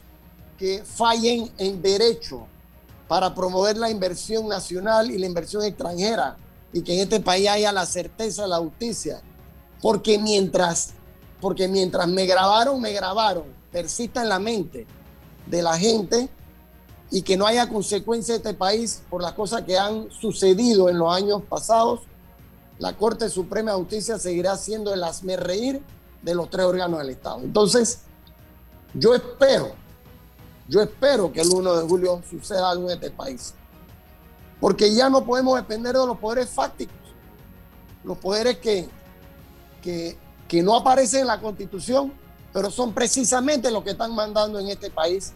[0.57, 2.47] que fallen en derecho
[3.07, 6.37] para promover la inversión nacional y la inversión extranjera
[6.73, 9.21] y que en este país haya la certeza de la justicia.
[9.81, 10.93] Porque mientras,
[11.41, 14.87] porque mientras me grabaron, me grabaron, persista en la mente
[15.45, 16.29] de la gente
[17.11, 20.97] y que no haya consecuencias de este país por las cosas que han sucedido en
[20.97, 22.01] los años pasados,
[22.79, 25.81] la Corte Suprema de Justicia seguirá siendo el asme reír
[26.21, 27.39] de los tres órganos del Estado.
[27.41, 27.99] Entonces,
[28.93, 29.85] yo espero
[30.67, 33.53] yo espero que el 1 de julio suceda algo en este país.
[34.59, 36.95] Porque ya no podemos depender de los poderes fácticos.
[38.03, 38.87] Los poderes que,
[39.81, 40.17] que,
[40.47, 42.13] que no aparecen en la constitución,
[42.53, 45.33] pero son precisamente los que están mandando en este país.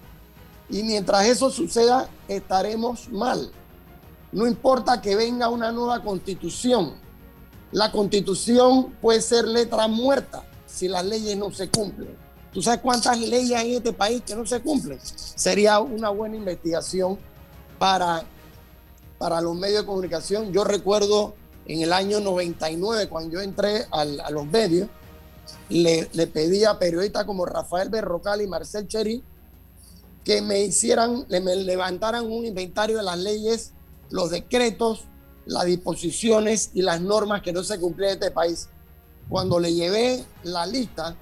[0.70, 3.52] Y mientras eso suceda, estaremos mal.
[4.32, 6.94] No importa que venga una nueva constitución.
[7.72, 12.16] La constitución puede ser letra muerta si las leyes no se cumplen.
[12.54, 15.00] ¿Tú sabes cuántas leyes hay en este país que no se cumplen?
[15.02, 17.18] Sería una buena investigación
[17.78, 18.24] para,
[19.18, 20.52] para los medios de comunicación.
[20.52, 24.90] Yo recuerdo en el año 99, cuando yo entré a los medios,
[25.70, 29.24] le, le pedí a periodistas como Rafael Berrocal y Marcel Cheri
[30.24, 33.74] que me hicieran, me levantaran un inventario de las leyes,
[34.12, 35.06] los decretos,
[35.46, 38.70] las disposiciones y las normas que no se cumplían en este país.
[39.28, 41.16] Cuando le llevé la lista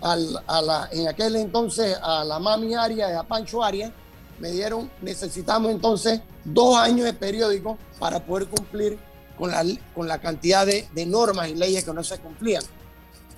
[0.00, 3.92] a la, en aquel entonces a la Mami Aria y a Pancho Aria,
[4.38, 8.98] me dieron, necesitamos entonces dos años de periódico para poder cumplir
[9.36, 12.62] con la, con la cantidad de normas y leyes que no se cumplían.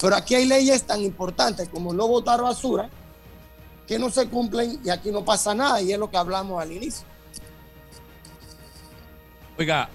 [0.00, 2.88] Pero aquí hay leyes tan importantes como no votar basura,
[3.86, 6.72] que no se cumplen y aquí no pasa nada y es lo que hablamos al
[6.72, 7.06] inicio.
[9.58, 9.88] Oiga,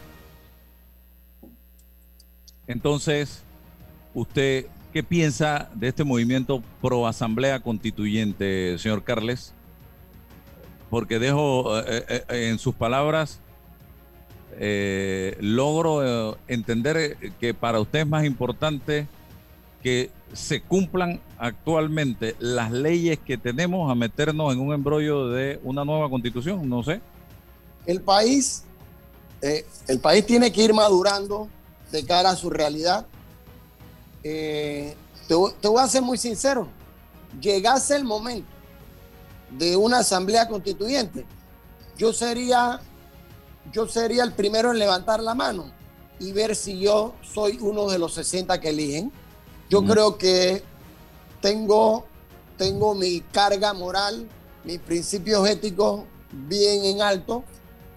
[2.67, 3.43] entonces,
[4.13, 9.53] ¿usted qué piensa de este movimiento pro asamblea constituyente, señor Carles?
[10.89, 13.39] Porque dejo eh, eh, eh, en sus palabras,
[15.39, 19.07] logro entender que para usted es más importante
[19.83, 25.85] que se cumplan actualmente las leyes que tenemos a meternos en un embrollo de una
[25.85, 27.01] nueva constitución, no sé.
[27.85, 28.63] El país,
[29.41, 31.49] el país tiene que ir madurando,
[31.91, 33.05] de cara a su realidad.
[34.23, 34.95] Eh,
[35.27, 36.67] te, voy a ser muy sincero,
[37.39, 38.47] llegase el momento
[39.51, 41.25] de una asamblea constituyente,
[41.97, 42.79] yo sería,
[43.71, 45.71] yo sería el primero en levantar la mano
[46.19, 49.11] y ver si yo soy uno de los 60 que eligen.
[49.69, 50.63] Yo creo que
[51.41, 52.05] tengo,
[52.57, 54.27] tengo mi carga moral,
[54.63, 57.43] mis principios éticos bien en alto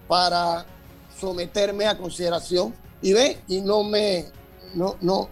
[0.07, 0.65] para
[1.19, 4.25] someterme a consideración y ve, y no me,
[4.73, 5.29] no, no,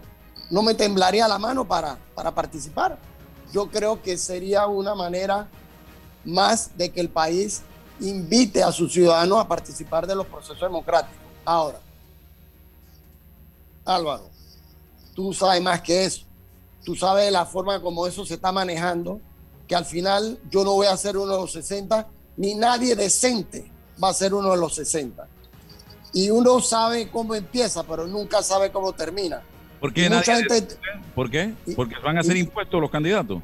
[0.50, 2.98] no me temblaría la mano para, para participar.
[3.52, 5.48] Yo creo que sería una manera
[6.24, 7.62] más de que el país
[8.00, 11.16] invite a sus ciudadanos a participar de los procesos democráticos.
[11.44, 11.80] Ahora,
[13.84, 14.28] Álvaro,
[15.14, 16.25] tú sabes más que eso.
[16.86, 19.20] Tú sabes la forma como eso se está manejando,
[19.66, 23.68] que al final yo no voy a ser uno de los 60, ni nadie decente
[24.02, 25.26] va a ser uno de los 60
[26.12, 29.42] y uno sabe cómo empieza, pero nunca sabe cómo termina.
[29.80, 30.08] ¿Por qué?
[31.12, 31.54] ¿Por qué?
[31.74, 33.42] Porque van a ser impuestos los candidatos.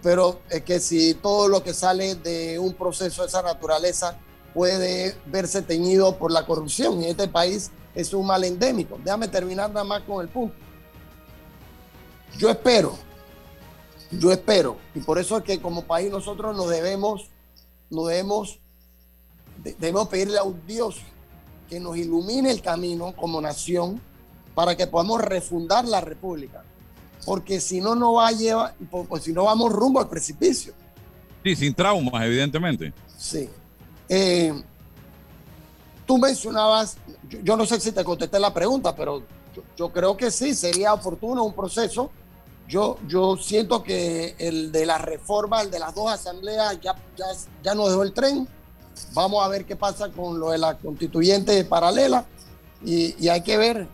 [0.00, 4.16] Pero es que si todo lo que sale de un proceso de esa naturaleza
[4.54, 9.00] puede verse teñido por la corrupción y este país es un mal endémico.
[9.02, 10.54] Déjame terminar nada más con el punto.
[12.38, 12.96] Yo espero,
[14.10, 17.28] yo espero, y por eso es que como país nosotros nos debemos,
[17.90, 18.58] nos debemos,
[19.62, 21.00] debemos pedirle a un Dios
[21.68, 24.00] que nos ilumine el camino como nación
[24.54, 26.62] para que podamos refundar la república.
[27.24, 28.74] Porque si no, no va a llevar,
[29.08, 30.74] pues si no vamos rumbo al precipicio.
[31.42, 32.92] Sí, sin traumas, evidentemente.
[33.16, 33.48] Sí.
[34.08, 34.52] Eh,
[36.06, 36.96] tú mencionabas,
[37.42, 39.22] yo, no sé si te contesté la pregunta, pero
[39.76, 42.10] yo, creo que sí, sería oportuno un proceso.
[42.66, 47.26] Yo, yo siento que el de la reforma, el de las dos asambleas, ya, ya,
[47.62, 48.48] ya nos dejó el tren
[49.12, 52.24] Vamos a ver qué pasa con lo de la constituyente paralela
[52.84, 53.88] y, hay que ver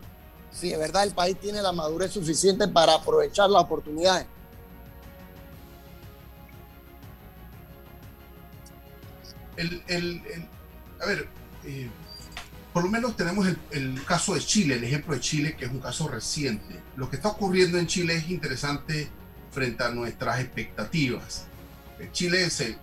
[0.51, 4.27] si de verdad el país tiene la madurez suficiente para aprovechar las oportunidades.
[11.01, 11.29] a ver,
[11.65, 11.91] eh,
[12.73, 15.71] por lo menos tenemos el, el, caso de Chile, el ejemplo de Chile, que es
[15.71, 16.81] un caso reciente.
[16.97, 19.09] Lo que está ocurriendo en Chile es interesante
[19.51, 21.47] frente a nuestras expectativas.
[22.13, 22.79] Chile ese,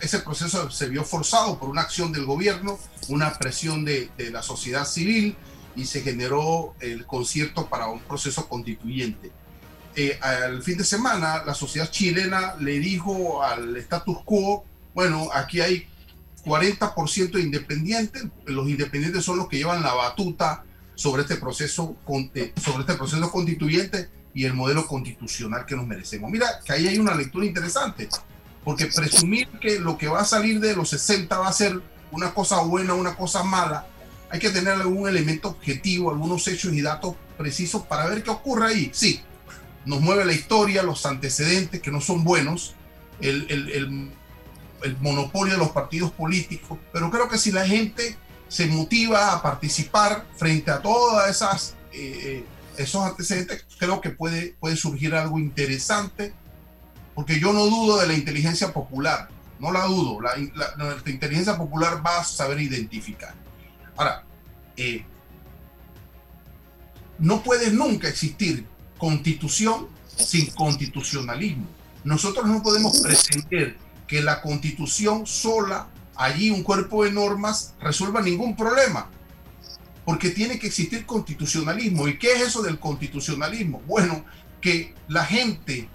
[0.00, 4.84] ese, proceso se vio forzado por una acción del gobierno, una presión de, la sociedad
[4.84, 5.36] civil
[5.76, 9.30] y se generó el concierto para un proceso constituyente.
[9.96, 14.64] Eh, al fin de semana, la sociedad chilena le dijo al status quo,
[14.94, 15.88] bueno, aquí hay
[16.44, 21.96] 40% de independientes, los independientes son los que llevan la batuta sobre este proceso,
[22.34, 26.30] eh, sobre este proceso constituyente y el modelo constitucional que nos merecemos.
[26.30, 28.08] Mira, que ahí hay una lectura interesante,
[28.64, 31.80] porque presumir que lo que va a salir de los 60 va a ser
[32.12, 33.86] una cosa buena, una cosa mala,
[34.30, 38.66] hay que tener algún elemento objetivo, algunos hechos y datos precisos para ver qué ocurre
[38.66, 38.90] ahí.
[38.92, 39.20] Sí,
[39.84, 42.74] nos mueve la historia, los antecedentes que no son buenos,
[43.20, 44.10] el, el, el,
[45.00, 48.16] monopolio de los partidos políticos, pero creo que si la gente
[48.48, 51.76] se motiva a participar frente a todas esas...
[51.92, 52.44] Eh,
[52.76, 56.32] esos antecedentes, creo que puede, puede surgir algo interesante,
[57.14, 59.28] porque yo no dudo de la inteligencia popular,
[59.58, 60.38] no la dudo, la,
[61.06, 63.34] inteligencia popular va a saber identificar.
[63.96, 64.24] Ahora,
[64.76, 65.04] eh,
[67.18, 68.66] no puede nunca existir
[68.96, 71.66] constitución sin constitucionalismo.
[72.04, 73.76] Nosotros no podemos pretender
[74.10, 75.86] que la constitución sola,
[76.16, 79.08] allí un cuerpo de normas, resuelva ningún problema.
[80.04, 82.08] Porque tiene que existir constitucionalismo.
[82.08, 83.80] ¿Y qué es eso del constitucionalismo?
[83.86, 84.24] Bueno,
[84.60, 85.88] que la gente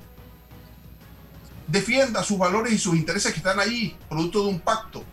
[1.68, 5.04] defienda sus valores y sus intereses que están ahí, producto de un pacto.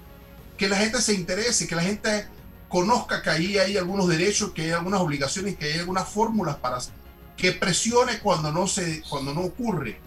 [0.56, 2.28] Que la gente se interese, que la gente
[2.68, 6.78] conozca que ahí hay algunos derechos, que hay algunas obligaciones, que hay algunas fórmulas para
[7.36, 9.98] que presione cuando no se cuando no ocurre.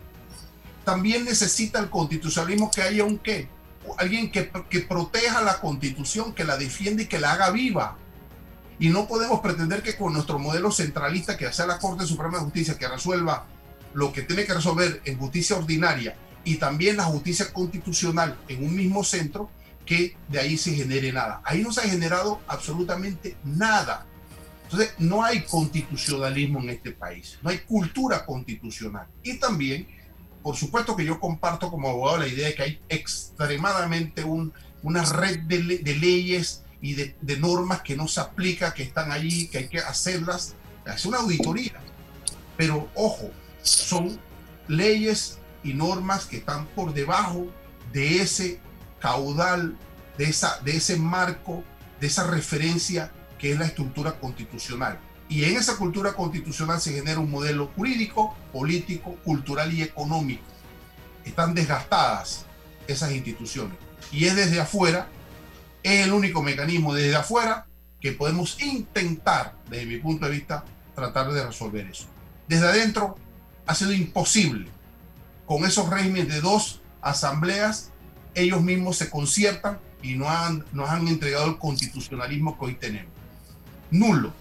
[0.86, 3.50] También necesita el constitucionalismo que haya un qué,
[3.98, 7.98] alguien que, que proteja la constitución, que la defienda y que la haga viva.
[8.80, 12.44] Y no podemos pretender que con nuestro modelo centralista, que sea la Corte Suprema de
[12.44, 13.46] Justicia, que resuelva
[13.94, 18.76] lo que tiene que resolver en justicia ordinaria y también la justicia constitucional en un
[18.76, 19.50] mismo centro,
[19.86, 21.42] que de ahí se genere nada.
[21.44, 24.06] Ahí no se ha generado absolutamente nada.
[24.64, 29.08] Entonces, no hay constitucionalismo en este país, no hay cultura constitucional.
[29.24, 29.88] Y también,
[30.46, 35.04] por supuesto que yo comparto como abogado la idea de que hay extremadamente un, una
[35.04, 39.68] red de, leyes y de, normas que no se aplica, que están allí, que hay
[39.70, 40.54] que hacerlas,
[40.86, 41.74] es una auditoría.
[42.58, 43.32] Pero ojo,
[43.64, 44.20] son
[44.68, 47.48] leyes y normas que están por debajo
[47.92, 48.60] de ese
[49.00, 49.76] caudal,
[50.20, 51.64] de, esa, de ese marco,
[52.00, 55.00] de esa referencia que es la estructura constitucional.
[55.28, 60.44] Y en esa cultura constitucional se genera un modelo jurídico, político, cultural y económico.
[61.24, 62.46] Están desgastadas
[62.88, 63.78] esas instituciones.
[64.12, 65.08] Y es desde afuera,
[65.82, 67.66] es el único mecanismo desde afuera
[68.00, 70.64] que podemos intentar, desde mi punto de vista,
[70.94, 72.06] tratar de resolver eso.
[72.48, 73.18] Desde adentro
[73.66, 74.70] ha sido imposible
[75.46, 77.92] con esos regímenes de dos asambleas,
[78.34, 83.12] ellos mismos se conciertan y no han, nos han entregado el constitucionalismo que hoy tenemos.
[83.92, 84.34] Nulo.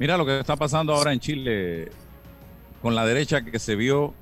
[0.00, 1.90] Mira lo que está pasando ahora en Chile
[2.80, 4.14] con la derecha que se vio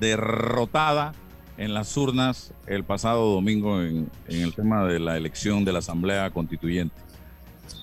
[0.00, 1.14] derrotada
[1.56, 6.28] en las urnas el pasado domingo en, el tema de la elección de la Asamblea
[6.30, 6.96] Constituyente.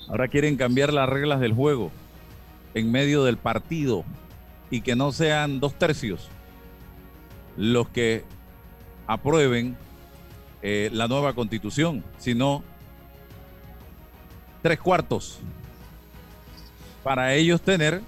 [0.10, 1.92] Ahora quieren cambiar las reglas del juego
[2.74, 4.04] en medio del partido
[4.70, 6.28] y que no sean dos tercios,
[7.56, 8.26] los que
[9.08, 9.78] aprueben
[10.62, 12.66] eh, la nueva constitución, sino
[14.62, 15.40] tres cuartos
[17.04, 18.02] para ellos tener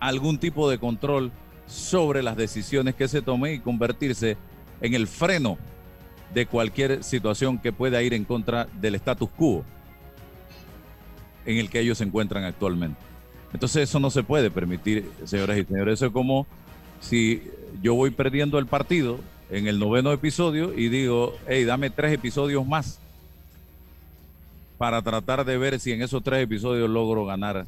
[0.00, 1.32] algún tipo de control
[1.66, 4.36] sobre las decisiones que se tomen y convertirse
[4.80, 5.58] en el freno
[6.34, 9.64] de cualquier situación que pueda ir en contra del status quo
[11.44, 12.98] en el que ellos se encuentran actualmente.
[13.52, 15.94] Entonces eso no se puede permitir, señoras y señores.
[15.94, 16.46] Eso es como
[17.00, 17.42] si
[17.80, 22.66] yo voy perdiendo el partido en el noveno episodio y digo, hey, dame tres episodios
[22.66, 23.00] más
[24.78, 27.66] para tratar de ver si en esos tres episodios logro ganar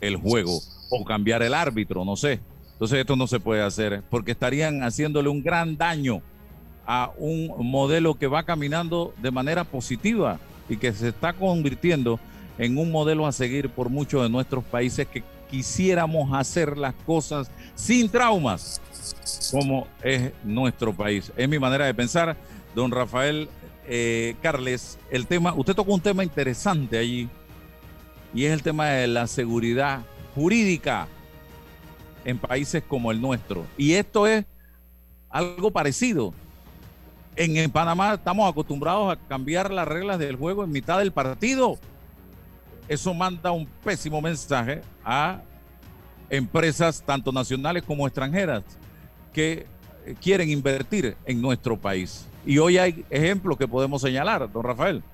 [0.00, 2.40] el juego o cambiar el árbitro, no sé.
[2.72, 6.22] Entonces esto no se puede hacer porque estarían haciéndole un gran daño
[6.86, 10.38] a un modelo que va caminando de manera positiva
[10.68, 12.18] y que se está convirtiendo
[12.58, 17.50] en un modelo a seguir por muchos de nuestros países que quisiéramos hacer las cosas
[17.74, 18.80] sin traumas,
[19.50, 21.32] como es nuestro país.
[21.36, 22.36] Es mi manera de pensar.
[22.74, 23.48] Don Rafael
[23.88, 27.28] eh, Carles, el tema, usted tocó un tema interesante allí,
[28.34, 30.02] y es el tema de la seguridad
[30.34, 31.08] jurídica
[32.24, 33.64] en países como el nuestro.
[33.78, 34.44] Y esto es
[35.30, 36.34] algo parecido.
[37.34, 41.78] En, en Panamá estamos acostumbrados a cambiar las reglas del juego en mitad del partido.
[42.88, 45.40] Eso manda un pésimo mensaje a
[46.28, 48.62] empresas tanto nacionales como extranjeras
[49.32, 49.66] que
[50.20, 52.26] quieren invertir en nuestro país.
[52.48, 55.04] Y hoy hay ejemplos que podemos señalar, don Rafael.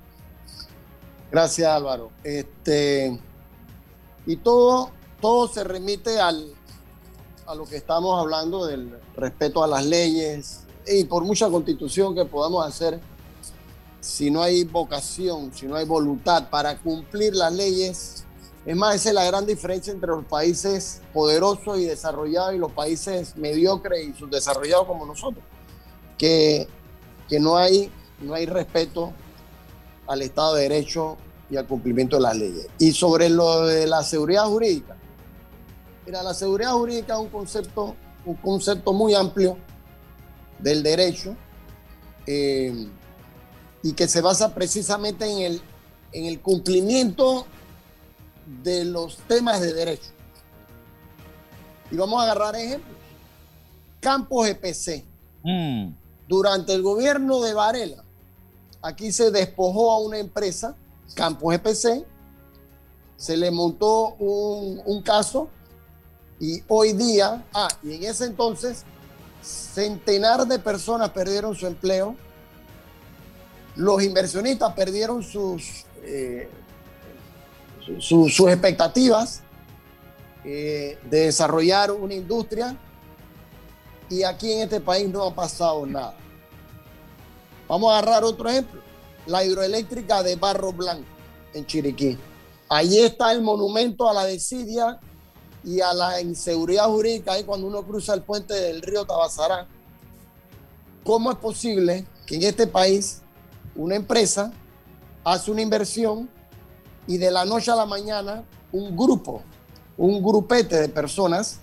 [1.33, 2.13] Gracias Álvaro.
[2.23, 3.19] Este,
[4.25, 6.47] y todo, todo se remite al,
[7.45, 12.25] a lo que estamos hablando del respeto a las leyes y por mucha constitución que
[12.25, 13.01] podamos hacer,
[13.99, 18.25] si no hay vocación, si no hay voluntad para cumplir las leyes,
[18.65, 22.71] es más, esa es la gran diferencia entre los países poderosos y desarrollados y los
[22.71, 25.43] países mediocres y subdesarrollados como nosotros,
[26.17, 26.69] que,
[27.29, 29.13] que no, hay, no hay respeto
[30.07, 31.17] al Estado de Derecho
[31.51, 32.69] y al cumplimiento de las leyes.
[32.79, 34.97] Y sobre lo de la seguridad jurídica,
[36.07, 37.95] mira, la seguridad jurídica es un concepto,
[38.25, 39.57] un concepto muy amplio
[40.59, 41.37] del derecho.
[42.27, 42.89] Eh,
[43.85, 45.61] y que se basa precisamente en el,
[46.13, 47.47] en el cumplimiento
[48.63, 50.11] de los temas de derecho.
[51.91, 52.97] Y vamos a agarrar ejemplos.
[54.01, 55.05] Campos EPC.
[56.29, 58.05] Durante el gobierno de Varela,
[58.83, 60.77] aquí se despojó a una empresa,
[61.15, 62.07] Campos EPC,
[63.17, 65.49] se le montó un, caso
[66.41, 68.85] y hoy día, ah, y en ese entonces
[69.45, 72.17] Centenar de personas perdieron su empleo.
[73.77, 76.49] Los inversionistas perdieron sus, eh,
[77.99, 79.43] sus expectativas
[80.45, 82.77] eh, de desarrollar una industria
[84.09, 86.15] y aquí en este país no ha pasado nada.
[87.69, 88.81] Vamos a agarrar otro ejemplo,
[89.27, 91.09] la hidroeléctrica de Barro Blanco
[91.55, 92.19] en Chiriquí.
[92.69, 95.01] Allí está el monumento a la desidia
[95.63, 99.67] y a la inseguridad jurídica ahí cuando uno cruza el puente del río Tabasará.
[101.05, 103.23] ¿Cómo es posible que en este país
[103.75, 104.53] una empresa
[105.25, 106.29] hace una inversión
[107.07, 109.43] y de la noche a la mañana un grupo,
[109.97, 111.61] un grupete de personas,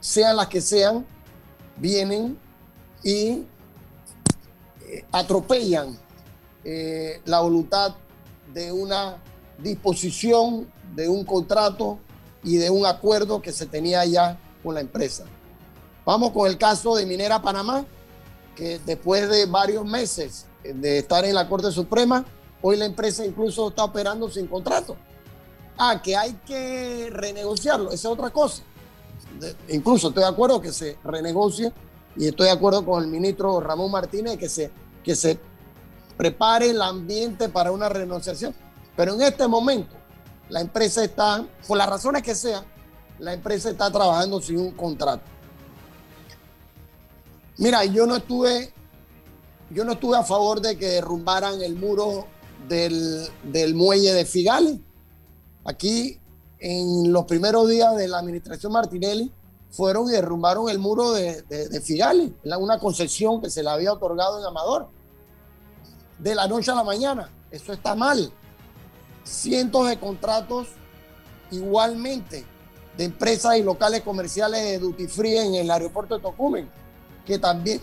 [0.00, 1.06] sean las que sean,
[1.76, 2.38] vienen
[3.02, 3.44] y
[4.86, 5.98] eh, atropellan
[6.64, 7.94] eh, la voluntad
[8.52, 9.22] de una
[9.58, 11.98] disposición, de un contrato
[12.42, 15.24] y de un acuerdo que se tenía ya con la empresa.
[16.04, 17.84] Vamos con el caso de Minera Panamá,
[18.56, 22.24] que después de varios meses de estar en la Corte Suprema,
[22.62, 24.96] hoy la empresa incluso está operando sin contrato.
[25.76, 28.62] Ah, que hay que renegociarlo, esa es otra cosa.
[29.68, 31.72] Incluso estoy de acuerdo que se renegocie
[32.16, 34.70] y estoy de acuerdo con el ministro Ramón Martínez que se,
[35.04, 35.38] que se
[36.16, 38.54] prepare el ambiente para una renegociación.
[38.96, 39.94] Pero en este momento,
[40.48, 42.64] la empresa está, por las razones que sea,
[43.18, 45.22] la empresa está trabajando sin un contrato.
[47.58, 48.72] Mira, yo no estuve,
[49.70, 52.26] yo no estuve a favor de que derrumbaran el muro
[52.68, 54.82] del, muelle de Figali.
[55.64, 56.18] Aquí,
[56.60, 59.32] en los primeros días de la administración Martinelli,
[59.70, 64.46] fueron y derrumbaron el muro de, de una concesión que se le había otorgado en
[64.46, 64.88] Amador.
[66.18, 67.30] De la noche a la mañana.
[67.50, 68.32] Eso está mal
[69.28, 70.68] cientos de contratos
[71.50, 72.44] igualmente
[72.96, 76.68] de empresas y locales comerciales de duty free en el aeropuerto de Tocumen,
[77.24, 77.80] que también,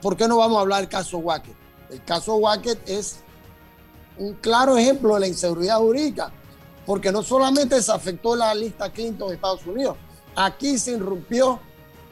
[0.00, 1.54] ¿por, qué no vamos a hablar del caso Wacket?
[1.90, 3.18] El caso Wacket es
[4.16, 6.32] un claro ejemplo de la inseguridad jurídica,
[6.86, 9.96] porque no solamente se afectó la lista Clinton de Estados Unidos,
[10.34, 11.60] aquí se irrumpió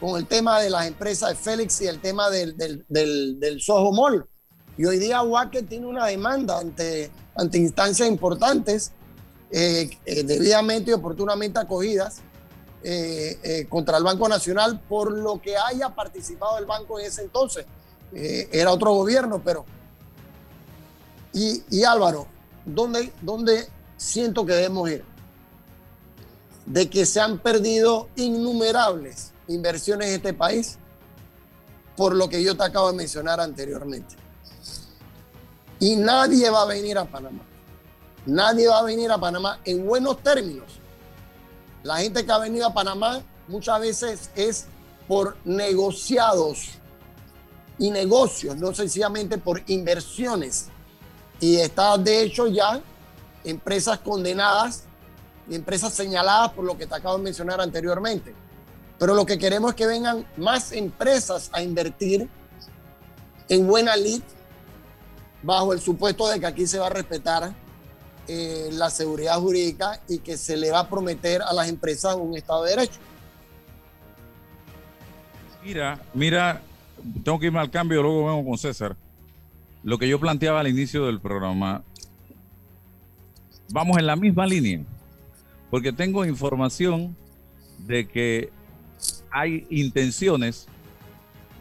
[0.01, 3.93] con el tema de las empresas de Félix y el tema del, del, del, Soho
[3.93, 4.27] Mall.
[4.77, 8.93] Y hoy día Wacket tiene una demanda ante ante instancias importantes,
[9.51, 12.21] eh, eh, debidamente y oportunamente acogidas
[12.83, 17.67] eh, contra el Banco Nacional por lo que haya participado el banco en ese entonces.
[18.13, 19.65] era otro gobierno, pero...
[21.33, 22.29] Y, Álvaro,
[22.65, 23.67] ¿dónde, ¿dónde
[23.97, 25.05] siento que debemos ir?
[26.67, 30.79] De que se han perdido innumerables inversiones en este país
[31.97, 34.17] por lo que yo te acabo de mencionar anteriormente.
[35.79, 37.43] Y nadie va a venir a Panamá.
[38.27, 40.65] Nadie va a venir a Panamá en buenos términos.
[41.83, 44.67] La gente que ha venido a Panamá muchas veces es
[45.07, 46.71] por negociados
[47.79, 50.69] y negocios, no sencillamente por inversiones.
[51.41, 52.81] Y está de hecho ya
[53.45, 54.85] empresas condenadas
[55.49, 58.35] y empresas señaladas por lo que te acabo de mencionar anteriormente.
[58.99, 62.29] Pero lo que queremos es que vengan más empresas a invertir
[63.49, 64.23] en buena lid
[65.43, 67.53] bajo el supuesto de que aquí se va a respetar
[68.27, 72.35] eh, la seguridad jurídica y que se le va a prometer a las empresas un
[72.37, 72.99] Estado de Derecho.
[75.63, 76.63] Mira, mira,
[77.23, 78.97] tengo que irme al cambio, luego vengo con César.
[79.83, 81.83] Lo que yo planteaba al inicio del programa,
[83.71, 84.81] vamos en la misma línea,
[85.71, 87.17] porque tengo información
[87.79, 88.51] de que
[89.31, 90.69] hay intenciones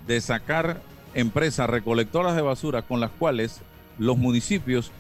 [0.08, 0.82] de sacar
[1.14, 3.62] empresas recolectoras de basura con las cuales
[3.98, 4.92] los municipios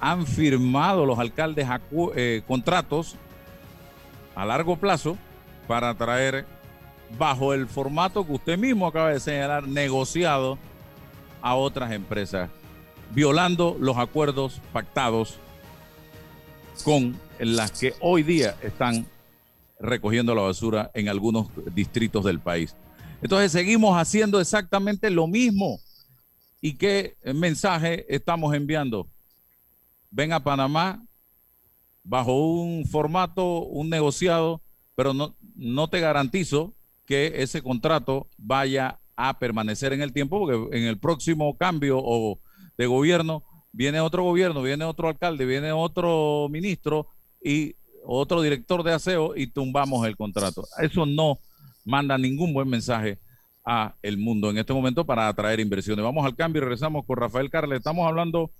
[0.00, 1.68] han firmado los alcaldes
[2.16, 3.16] eh, contratos
[4.34, 5.16] a largo plazo
[5.68, 6.46] para traer
[7.18, 10.58] bajo el formato que usted mismo acaba de señalar, negociado
[11.42, 12.50] a otras empresas,
[13.10, 15.38] violando los acuerdos pactados
[16.82, 19.06] con las que hoy día están
[19.78, 22.76] recogiendo la basura en algunos distritos del país.
[23.22, 25.80] Entonces seguimos haciendo exactamente lo mismo.
[26.60, 29.08] ¿Y qué mensaje estamos enviando?
[30.10, 31.02] Ven a Panamá
[32.02, 34.62] bajo un formato, un negociado,
[34.94, 36.74] pero no, no te garantizo
[37.06, 42.40] que ese contrato vaya a permanecer en el tiempo, porque en el próximo cambio o
[42.76, 47.08] de gobierno viene otro gobierno, viene otro alcalde, viene otro ministro
[47.42, 50.64] y otro director de aseo y tumbamos el contrato.
[50.78, 51.38] Eso no
[51.84, 53.18] manda ningún buen mensaje
[53.64, 56.04] a el mundo en este momento para atraer inversiones.
[56.04, 57.76] Vamos al cambio y regresamos con Rafael Carle.
[57.76, 58.50] Estamos hablando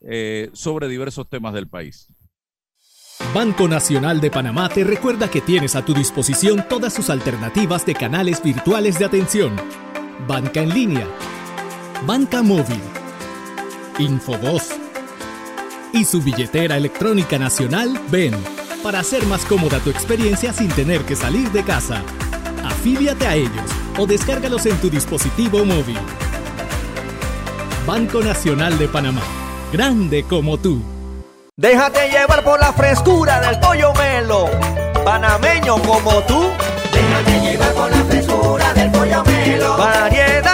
[0.00, 2.08] eh, sobre diversos temas del país.
[3.32, 7.94] Banco Nacional de Panamá te recuerda que tienes a tu disposición todas sus alternativas de
[7.94, 9.56] canales virtuales de atención.
[10.28, 11.08] Banca en línea,
[12.06, 12.80] banca móvil,
[13.98, 14.70] Infovoz
[15.92, 18.34] y su billetera electrónica nacional Ven
[18.82, 22.02] para hacer más cómoda tu experiencia sin tener que salir de casa.
[22.64, 25.98] Afíliate a ellos o descárgalos en tu dispositivo móvil.
[27.86, 29.22] Banco Nacional de Panamá,
[29.72, 30.82] grande como tú.
[31.56, 34.50] Déjate llevar por la frescura del pollo melo,
[35.04, 36.50] panameño como tú.
[36.92, 39.76] Déjate llevar por la frescura del pollo melo.
[39.76, 40.53] Variedad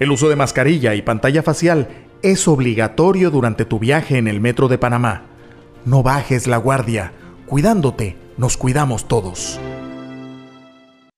[0.00, 1.88] El uso de mascarilla y pantalla facial
[2.22, 5.22] es obligatorio durante tu viaje en el metro de Panamá.
[5.84, 7.12] No bajes la guardia.
[7.46, 9.60] Cuidándote, nos cuidamos todos.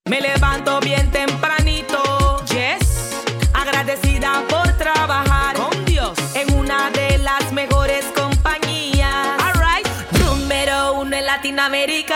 [0.09, 3.25] Me levanto bien tempranito, yes,
[3.55, 9.27] agradecida por trabajar con Dios en una de las mejores compañías.
[9.43, 9.89] Alright,
[10.25, 12.16] número uno en Latinoamérica.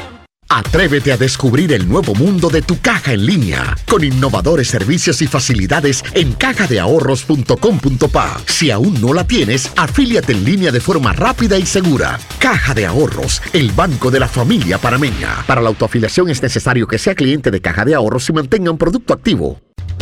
[0.53, 5.27] Atrévete a descubrir el nuevo mundo de tu caja en línea con innovadores servicios y
[5.27, 8.41] facilidades en cajadeahorros.com.pa.
[8.47, 12.19] Si aún no la tienes, afíliate en línea de forma rápida y segura.
[12.37, 15.41] Caja de Ahorros, el banco de la familia parameña.
[15.47, 18.77] Para la autoafiliación es necesario que sea cliente de Caja de Ahorros y mantenga un
[18.77, 19.70] producto activo.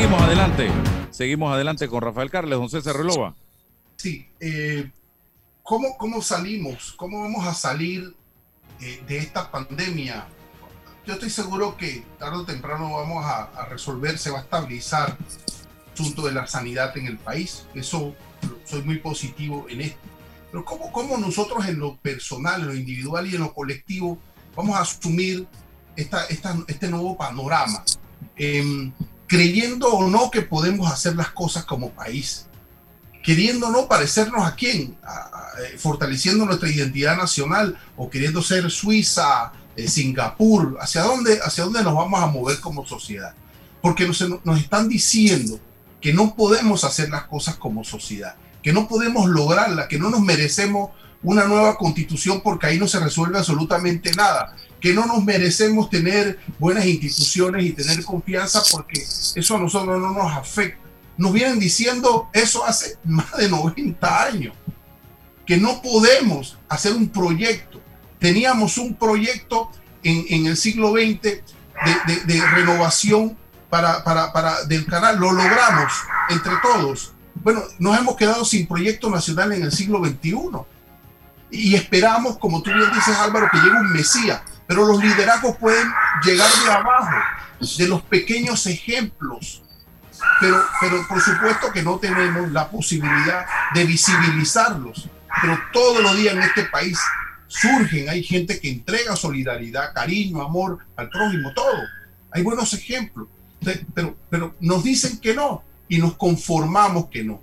[0.00, 0.70] Seguimos adelante.
[1.10, 3.34] Seguimos adelante con Rafael Carles, Don César Relova.
[3.96, 4.90] Sí, eh,
[5.62, 6.94] ¿cómo, ¿cómo salimos?
[6.96, 8.16] ¿Cómo vamos a salir
[8.80, 10.26] eh, de esta pandemia?
[11.06, 15.18] Yo estoy seguro que tarde o temprano vamos a, a resolver, se va a estabilizar
[15.18, 17.66] el asunto de la sanidad en el país.
[17.74, 18.14] Eso
[18.64, 20.00] soy muy positivo en esto.
[20.50, 24.18] Pero ¿cómo, cómo nosotros en lo personal, en lo individual y en lo colectivo
[24.56, 25.46] vamos a asumir
[25.94, 27.84] esta, esta, este nuevo panorama?
[28.36, 28.92] Em,
[29.30, 32.46] creyendo o no que podemos hacer las cosas como país,
[33.22, 34.96] queriendo no parecernos a quién,
[35.62, 41.84] eh, fortaleciendo nuestra identidad nacional o queriendo ser Suiza, eh, Singapur, ¿hacia dónde, ¿hacia dónde
[41.84, 43.32] nos vamos a mover como sociedad?
[43.80, 45.60] Porque nos, nos están diciendo
[46.00, 50.22] que no podemos hacer las cosas como sociedad, que no podemos lograrla, que no nos
[50.22, 50.90] merecemos
[51.22, 56.38] una nueva constitución porque ahí no se resuelve absolutamente nada, que no nos merecemos tener
[56.58, 59.02] buenas instituciones y tener confianza porque
[59.34, 60.80] eso a nosotros no nos afecta.
[61.18, 64.54] Nos vienen diciendo eso hace más de 90 años,
[65.46, 67.80] que no podemos hacer un proyecto.
[68.18, 69.70] Teníamos un proyecto
[70.02, 73.36] en, el siglo XX de, renovación
[73.68, 75.92] para, para, para, del canal, lo logramos
[76.30, 77.12] entre todos.
[77.34, 80.34] Bueno, nos hemos quedado sin proyecto nacional en el siglo XXI.
[81.50, 84.40] Y esperamos, como tú bien dices Álvaro, que llegue un Mesías
[84.70, 85.88] pero los liderazgos pueden
[86.24, 87.16] llegar de abajo,
[87.76, 89.64] de los pequeños ejemplos.
[90.40, 95.08] Pero, pero por supuesto que no tenemos la posibilidad de visibilizarlos.
[95.42, 96.96] Pero todos los días en este país
[97.48, 101.82] surgen, hay gente que entrega solidaridad, cariño, amor al prójimo, todo.
[102.30, 103.26] Hay buenos ejemplos.
[103.92, 107.42] Pero, pero nos dicen que no y nos conformamos que no.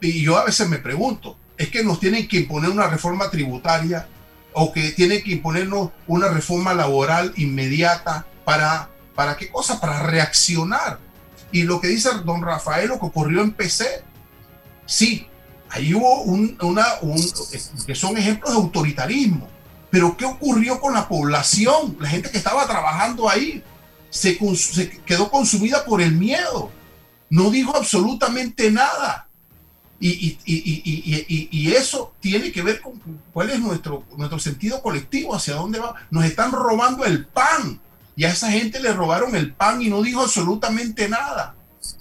[0.00, 4.08] Y yo a veces me pregunto, es que nos tienen que imponer una reforma tributaria
[4.54, 9.80] o que tiene que imponernos una reforma laboral inmediata para, ¿para qué cosa?
[9.80, 10.98] Para reaccionar.
[11.50, 14.04] Y lo que dice don Rafael, lo que ocurrió en PC,
[14.86, 15.26] sí,
[15.68, 16.84] ahí hubo un, una,
[17.86, 19.48] que son ejemplos de autoritarismo,
[19.90, 21.96] pero ¿qué ocurrió con la población?
[22.00, 23.62] La gente que estaba trabajando ahí
[24.08, 24.38] se
[25.06, 26.70] quedó consumida por el miedo,
[27.28, 29.28] no dijo absolutamente nada.
[30.04, 33.00] Y, y, eso tiene que ver con
[33.32, 35.94] cuál es nuestro, nuestro sentido colectivo, hacia dónde va.
[36.10, 37.80] Nos están robando el pan.
[38.16, 41.54] Y a esa gente le robaron el pan y no dijo absolutamente nada.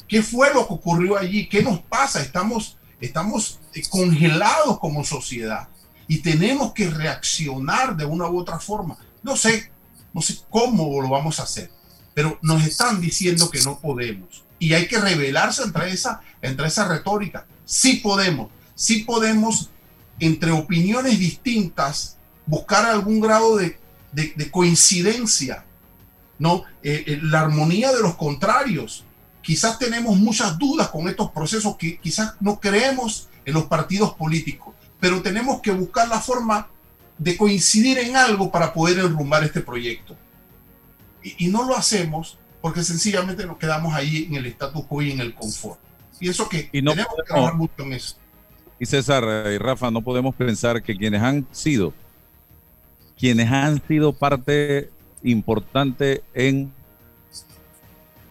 [0.08, 1.47] ¿Qué fue lo que ocurrió allí?
[1.47, 2.22] ¿Qué nos pasa?
[2.22, 5.68] Estamos, estamos eh, congelados como sociedad
[6.08, 8.97] y tenemos que reaccionar de una u otra forma.
[9.22, 9.72] No sé,
[10.12, 11.70] no sé cómo lo vamos a hacer,
[12.16, 16.88] pero nos están diciendo que no podemos y hay que rebelarse entre esa, entre esa
[16.88, 19.69] retórica sí podemos, sí podemos,
[20.19, 23.80] entre opiniones distintas, buscar algún grado de,
[24.51, 25.63] coincidencia,
[26.38, 26.65] ¿no?
[26.84, 29.05] Eh, eh, la armonía de los contrarios.
[29.41, 34.76] Quizás tenemos muchas dudas con estos procesos, que quizás no creemos en los partidos políticos,
[34.99, 36.67] pero tenemos que buscar la forma
[37.17, 40.17] de coincidir en algo para poder enrumbar este proyecto.
[41.24, 45.22] Y, no lo hacemos porque sencillamente nos quedamos ahí en el status quo y en
[45.22, 45.80] el confort.
[46.22, 48.15] Pienso que y no tenemos que trabajar mucho en eso.
[48.80, 51.95] Y César y Rafa, no podemos pensar que quienes han sido,
[53.17, 54.91] quienes han sido parte
[55.24, 56.72] importante en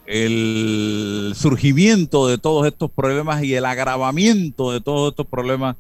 [0.06, 5.74] el surgimiento de todos estos problemas y el agravamiento de todos estos problemas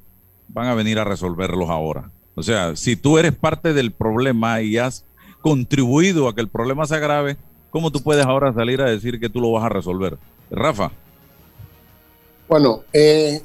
[0.48, 2.10] van a venir a resolverlos ahora.
[2.34, 5.04] O sea, si tú eres parte del problema y has
[5.42, 7.36] contribuido a que el problema se agrave,
[7.70, 10.18] ¿cómo tú puedes ahora salir a decir que tú lo vas a resolver?
[10.50, 10.90] Rafa.
[12.50, 13.40] Bueno, eh,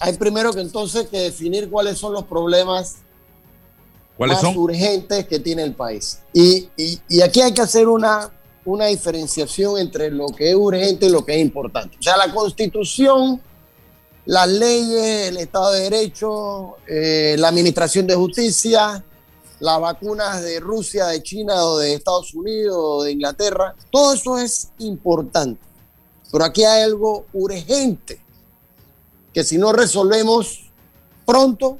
[0.00, 2.96] hay primero que entonces que definir cuáles son los problemas
[4.18, 6.20] más urgentes que tiene el país.
[6.32, 6.66] Y,
[7.22, 8.32] aquí hay que hacer una,
[8.64, 11.98] una diferenciación entre lo que es urgente y lo que es importante.
[12.00, 13.42] O sea, la constitución,
[14.24, 19.04] las leyes, el Estado de Derecho, eh, la Administración de Justicia,
[19.60, 24.38] las vacunas de Rusia, de China o de Estados Unidos o de Inglaterra, todo eso
[24.38, 25.60] es importante.
[26.32, 28.24] Pero aquí hay algo urgente
[29.36, 30.70] que si no resolvemos
[31.26, 31.76] pronto,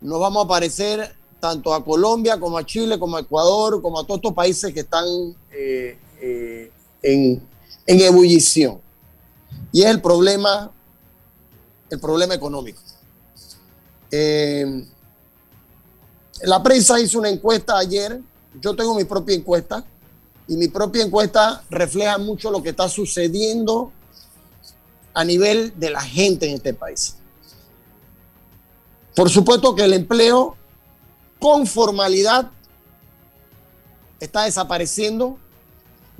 [0.00, 4.02] nos vamos a parecer tanto a Colombia como a Chile, como a Ecuador, como a
[4.04, 5.04] todos estos países que están
[5.52, 7.40] eh, eh, en,
[7.86, 8.80] ebullición.
[9.70, 10.72] Y es el problema,
[11.88, 12.82] el problema económico.
[14.10, 14.84] Eh,
[16.42, 18.20] la prensa hizo una encuesta ayer,
[18.60, 19.84] yo tengo mi propia encuesta,
[20.48, 23.92] y mi propia encuesta refleja mucho lo que está sucediendo
[25.14, 27.16] a nivel de la gente en este país.
[29.14, 30.56] Por supuesto que el empleo
[31.38, 32.50] con formalidad
[34.20, 35.38] está desapareciendo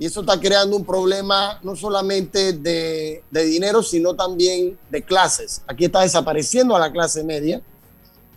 [0.01, 5.61] y eso está creando un problema no solamente de, dinero, sino también de clases.
[5.67, 7.61] Aquí está desapareciendo a la clase media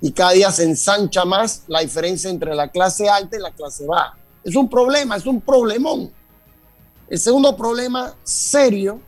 [0.00, 3.86] y cada día se ensancha más la diferencia entre la clase alta y la clase
[3.86, 4.18] baja.
[4.44, 6.12] Es un problema, es un problemón.
[7.08, 9.00] El segundo problema serio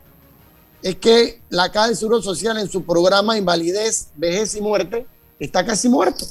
[0.81, 5.07] es que la Caja de Seguro Social en su programa Invalidez, Vejez y Muerte
[5.39, 6.25] está casi muerto.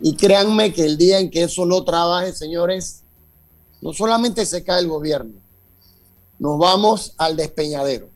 [0.00, 3.02] Y créanme que el día en que eso no trabaje, señores,
[3.80, 5.34] no solamente se cae el gobierno,
[6.38, 8.08] nos vamos al despeñadero.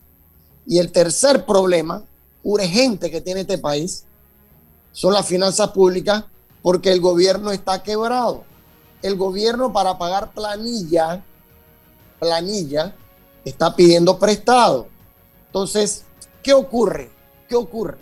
[0.66, 2.04] Y el tercer problema
[2.42, 4.04] urgente que tiene este país
[4.92, 6.24] son las finanzas públicas
[6.62, 8.44] porque el gobierno está quebrado.
[9.02, 11.24] El gobierno para pagar planilla,
[12.18, 12.96] planilla,
[13.48, 14.88] está pidiendo prestado.
[15.46, 16.04] Entonces,
[16.42, 17.10] ¿qué ocurre?
[17.48, 17.98] ¿Qué ocurre?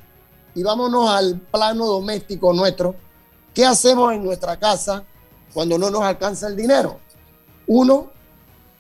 [0.55, 2.95] Y vámonos al plano doméstico nuestro.
[3.55, 5.05] ¿Qué hacemos en nuestra casa
[5.53, 6.99] cuando no nos alcanza el dinero?
[7.67, 8.11] Uno,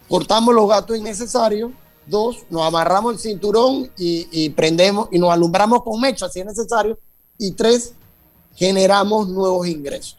[0.09, 1.73] cortamos los gastos innecesarios.
[2.07, 6.47] Dos, nos amarramos el cinturón y, y prendemos y nos alumbramos con mecha si es
[6.47, 6.99] necesario.
[7.39, 7.95] Y tres,
[8.55, 10.19] generamos nuevos ingresos.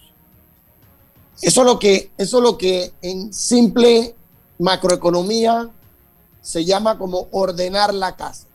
[1.41, 4.15] Eso es lo que, eso es lo que en simple
[4.59, 5.69] macroeconomía
[6.47, 8.47] se llama como ordenar la casa.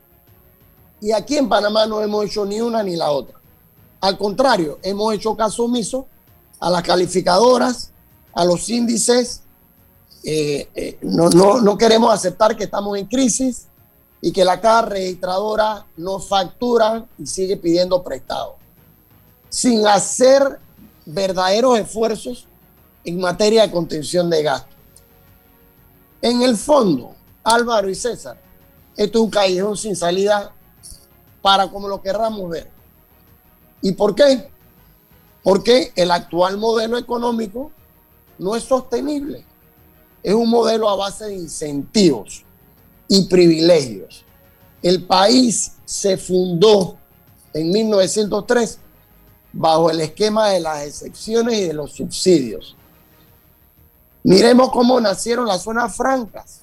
[0.98, 3.38] Y aquí en Panamá no hemos hecho ni una ni la otra.
[4.00, 6.06] Al contrario, hemos hecho caso omiso
[6.58, 7.90] a las calificadoras,
[8.32, 9.42] a los índices.
[10.24, 13.66] Eh, eh, no, no, no queremos aceptar que estamos en crisis
[14.22, 18.56] y que la caja registradora no factura y sigue pidiendo prestado
[19.50, 20.60] sin hacer
[21.04, 22.46] verdaderos esfuerzos
[23.04, 24.76] en materia de contención de gastos.
[26.22, 27.14] En el fondo,
[27.44, 28.40] Álvaro y César,
[28.96, 30.52] esto es un callejón sin salida
[31.40, 32.70] para como lo querramos ver.
[33.80, 34.48] ¿Y por qué?
[35.42, 37.72] Porque el actual modelo económico
[38.38, 39.44] no es sostenible.
[40.22, 42.44] Es un modelo a base de incentivos
[43.08, 44.24] y privilegios.
[44.82, 46.96] El país se fundó
[47.52, 48.78] en 1903
[49.52, 52.76] bajo el esquema de las excepciones y de los subsidios.
[54.24, 56.61] Miremos cómo nacieron las zonas francas,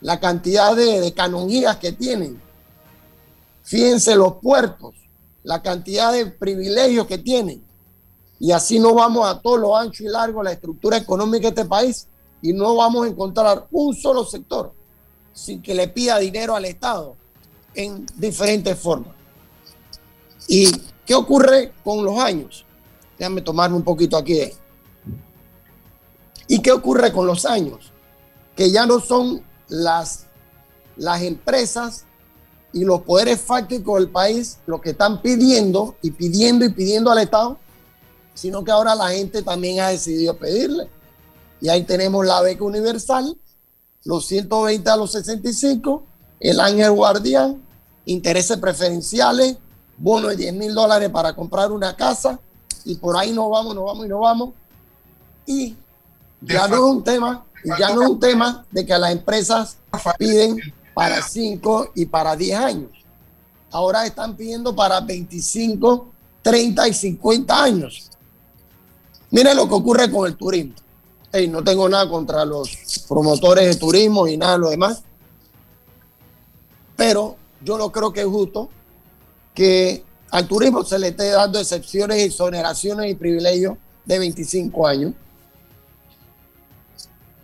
[0.00, 2.40] la cantidad de, de canonías que tienen.
[3.62, 4.94] Fíjense los puertos,
[5.42, 7.62] la cantidad de privilegios que tienen.
[8.38, 11.64] Y así no vamos a todo lo ancho y largo la estructura económica de este
[11.66, 12.06] país
[12.40, 14.72] y no vamos a encontrar un solo sector
[15.32, 17.16] sin que le pida dinero al Estado
[17.74, 19.14] en diferentes formas.
[20.48, 20.72] Y
[21.10, 22.64] ¿Qué ocurre con los años?
[23.18, 24.42] Déjame tomarme un poquito aquí.
[26.46, 27.90] ¿Y qué ocurre con los años?
[28.54, 30.26] Que ya no son las,
[30.96, 32.04] las empresas
[32.72, 37.18] y los poderes fácticos del país los que están pidiendo y pidiendo y pidiendo al
[37.18, 37.58] Estado,
[38.34, 40.88] sino que ahora la gente también ha decidido pedirle.
[41.60, 43.36] Y ahí tenemos la beca universal,
[44.04, 46.04] los 120 a los 65,
[46.38, 47.60] el ángel guardián,
[48.06, 49.56] intereses preferenciales,
[49.98, 52.40] bono de 10 mil dólares para comprar una casa
[52.84, 54.50] y por ahí nos vamos, nos vamos y nos vamos.
[55.46, 55.76] Y
[56.40, 57.44] ya no es un tema,
[57.78, 59.76] ya no es un tema de que las empresas
[60.18, 60.58] piden
[60.94, 62.90] para 5 y para 10 años.
[63.70, 66.08] Ahora están pidiendo para 25,
[66.42, 68.10] 30 y 50 años.
[69.30, 70.74] Miren lo que ocurre con el turismo.
[71.32, 75.02] Hey, no tengo nada contra los promotores de turismo y nada de lo demás.
[76.96, 78.68] Pero yo no creo que es justo
[79.54, 85.12] que al turismo se le esté dando excepciones, exoneraciones y privilegios de 25 años.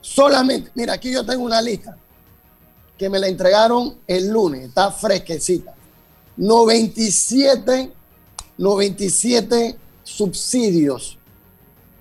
[0.07, 1.97] Solamente, mira, aquí yo tengo una lista
[2.97, 5.75] que me la entregaron el lunes, está fresquecita.
[6.37, 7.93] 97,
[8.57, 11.19] 97 subsidios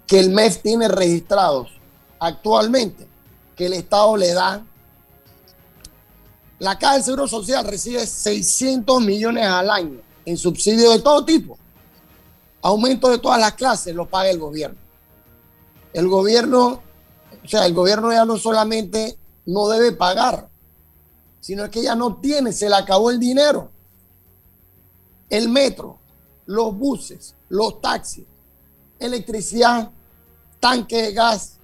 [0.05, 1.71] que el MEF tiene registrados
[2.19, 3.07] actualmente,
[3.55, 4.63] que el Estado le da.
[6.59, 11.57] La Caja del Seguro Social recibe 600 millones al año en subsidios de todo tipo.
[12.61, 14.77] Aumento de todas las clases lo paga el gobierno.
[15.91, 16.83] El gobierno,
[17.45, 20.49] o sea, el gobierno ya no solamente no debe pagar,
[21.39, 23.69] sino que ya no tiene, se le acabó el dinero.
[25.29, 25.99] El metro,
[26.47, 28.25] los buses, los taxis,
[28.97, 29.91] electricidad,
[30.59, 31.57] tanque de gas.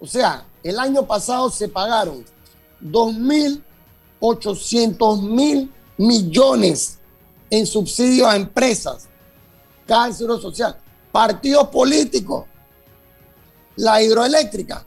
[0.00, 2.24] O sea, el año pasado se pagaron
[2.82, 6.98] 2.800 mil millones
[7.48, 9.06] en subsidios a empresas,
[9.86, 10.76] cada social,
[11.12, 12.46] partidos políticos,
[13.76, 14.84] la hidroeléctrica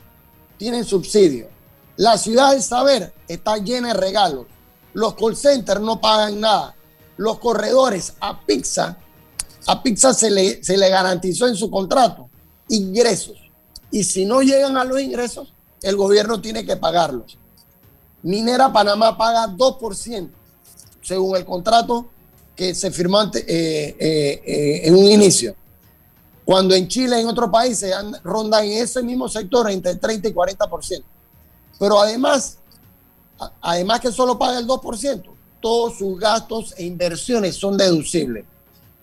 [0.60, 1.50] tienen subsidio,
[1.98, 4.46] la ciudad del saber está llena de regalos,
[4.94, 6.76] los call centers no pagan nada,
[7.18, 8.96] los corredores a Pizza,
[9.66, 12.30] a Pizza se le, se le garantizó en su contrato
[12.68, 13.38] ingresos
[13.92, 15.52] y si no llegan a los ingresos,
[15.82, 17.38] el gobierno tiene que pagarlos.
[18.22, 20.30] Minera Panamá paga 2%
[21.02, 22.10] según el contrato
[22.56, 25.56] que se firmó eh, eh, eh, en un inicio.
[26.50, 27.94] Cuando en Chile en otros países
[28.24, 31.04] rondan en ese mismo sector entre 30 y 40%.
[31.78, 32.58] Pero además,
[33.62, 35.26] además que solo paga el 2%,
[35.62, 38.46] todos sus gastos e inversiones son deducibles.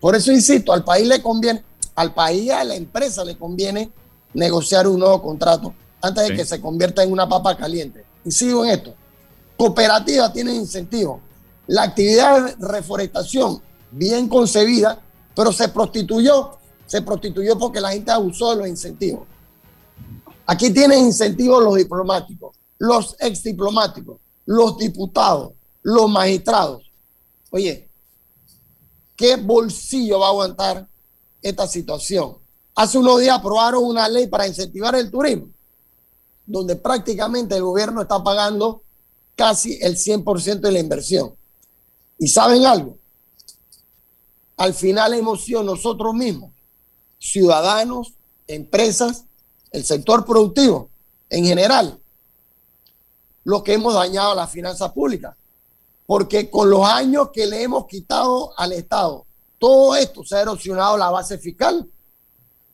[0.00, 1.62] Por eso insisto, al país le conviene,
[1.94, 3.92] al país a la empresa le conviene
[4.34, 5.72] negociar un nuevo contrato
[6.02, 8.04] antes de que se convierta en una papa caliente.
[8.24, 8.92] Y sigo en esto.
[9.56, 11.20] Cooperativas tienen incentivos.
[11.68, 15.00] La actividad de reforestación, bien concebida,
[15.32, 16.58] pero se prostituyó.
[16.86, 19.26] Se prostituyó porque la gente abusó de los incentivos.
[20.46, 26.84] Aquí tienen incentivos los diplomáticos, los ex diplomáticos, los diputados, los magistrados.
[27.50, 27.88] Oye,
[29.16, 30.88] ¿qué bolsillo va a aguantar
[31.42, 32.36] esta situación?
[32.74, 35.48] Hace unos días aprobaron una ley para incentivar el turismo,
[36.44, 38.82] donde prácticamente el gobierno está pagando
[39.34, 41.34] casi el 100% de la inversión.
[42.18, 42.98] ¿Y saben algo?
[44.56, 46.50] Al final hemos sido nosotros mismos,
[47.18, 48.14] ciudadanos,
[48.46, 49.24] empresas,
[49.72, 50.90] el sector productivo
[51.30, 52.00] en general,
[53.44, 55.34] los que hemos dañado las finanzas públicas.
[56.06, 59.26] Porque con los años que le hemos quitado al Estado,
[59.58, 61.88] todo esto se ha erosionado la base fiscal.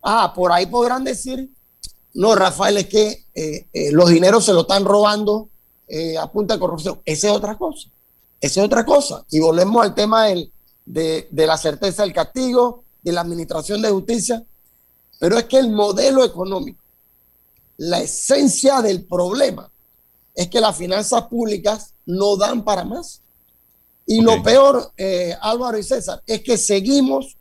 [0.03, 1.51] Ah, por ahí podrán decir,
[2.15, 5.49] no, Rafael, es que eh, eh, los dineros se lo están robando
[5.89, 7.01] eh, a punta de corrupción.
[7.05, 7.89] Esa es otra cosa.
[8.41, 9.25] Esa es otra cosa.
[9.31, 10.53] Y volvemos al tema del,
[10.85, 14.45] de, de la certeza del castigo, de la administración de justicia.
[15.19, 16.83] Pero es que el modelo económico,
[17.77, 19.71] la esencia del problema,
[20.35, 23.21] es que las finanzas públicas no dan para más.
[24.07, 27.37] Y lo peor, eh, Álvaro y César, es que seguimos,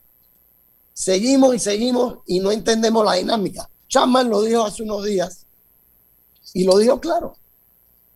[0.94, 3.70] seguimos y seguimos y no entendemos la dinámica.
[3.88, 5.46] Chapman lo dijo hace unos días
[6.54, 7.36] y lo dijo claro,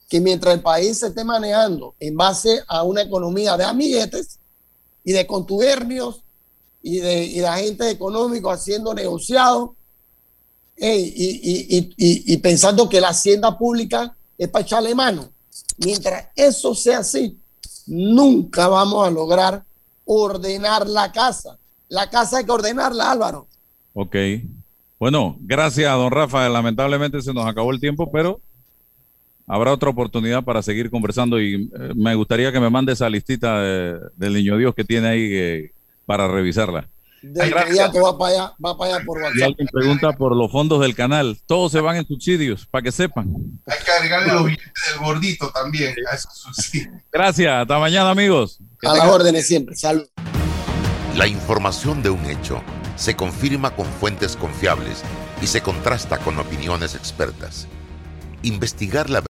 [0.07, 4.39] que mientras el país se esté manejando en base a una economía de amiguetes
[5.03, 6.21] y de contubernios
[6.88, 9.71] y de, y de agentes económicos haciendo negociados
[10.77, 15.29] y, y pensando que la hacienda pública es para echarle mano.
[15.77, 17.38] Mientras eso sea así,
[17.88, 19.63] nunca vamos a lograr
[20.05, 21.57] ordenar la casa.
[21.89, 23.47] La casa hay que ordenarla, Álvaro.
[23.93, 24.15] Ok.
[24.99, 26.47] Bueno, gracias, don Rafa.
[26.49, 28.39] Lamentablemente se nos acabó el tiempo, pero
[29.47, 33.59] habrá otra oportunidad para seguir conversando y eh, me gustaría que me mande esa listita
[33.61, 35.71] de- del niño Dios que tiene ahí eh,
[36.05, 36.89] para revisarla.
[37.21, 39.43] De inmediato va para allá, va para allá por Y WhatsApp.
[39.47, 41.39] alguien pregunta por los fondos del canal.
[41.47, 43.33] Todos se van en subsidios, para que sepan.
[43.65, 45.95] Hay que agregarle los billetes del gordito también.
[46.11, 46.85] A eso sí.
[47.11, 47.51] Gracias.
[47.51, 48.59] Hasta mañana, amigos.
[48.79, 49.75] Que A las órdenes siempre.
[49.75, 50.05] Salud.
[51.15, 52.61] La información de un hecho
[52.95, 55.01] se confirma con fuentes confiables
[55.41, 57.67] y se contrasta con opiniones expertas.
[58.43, 59.21] Investigar la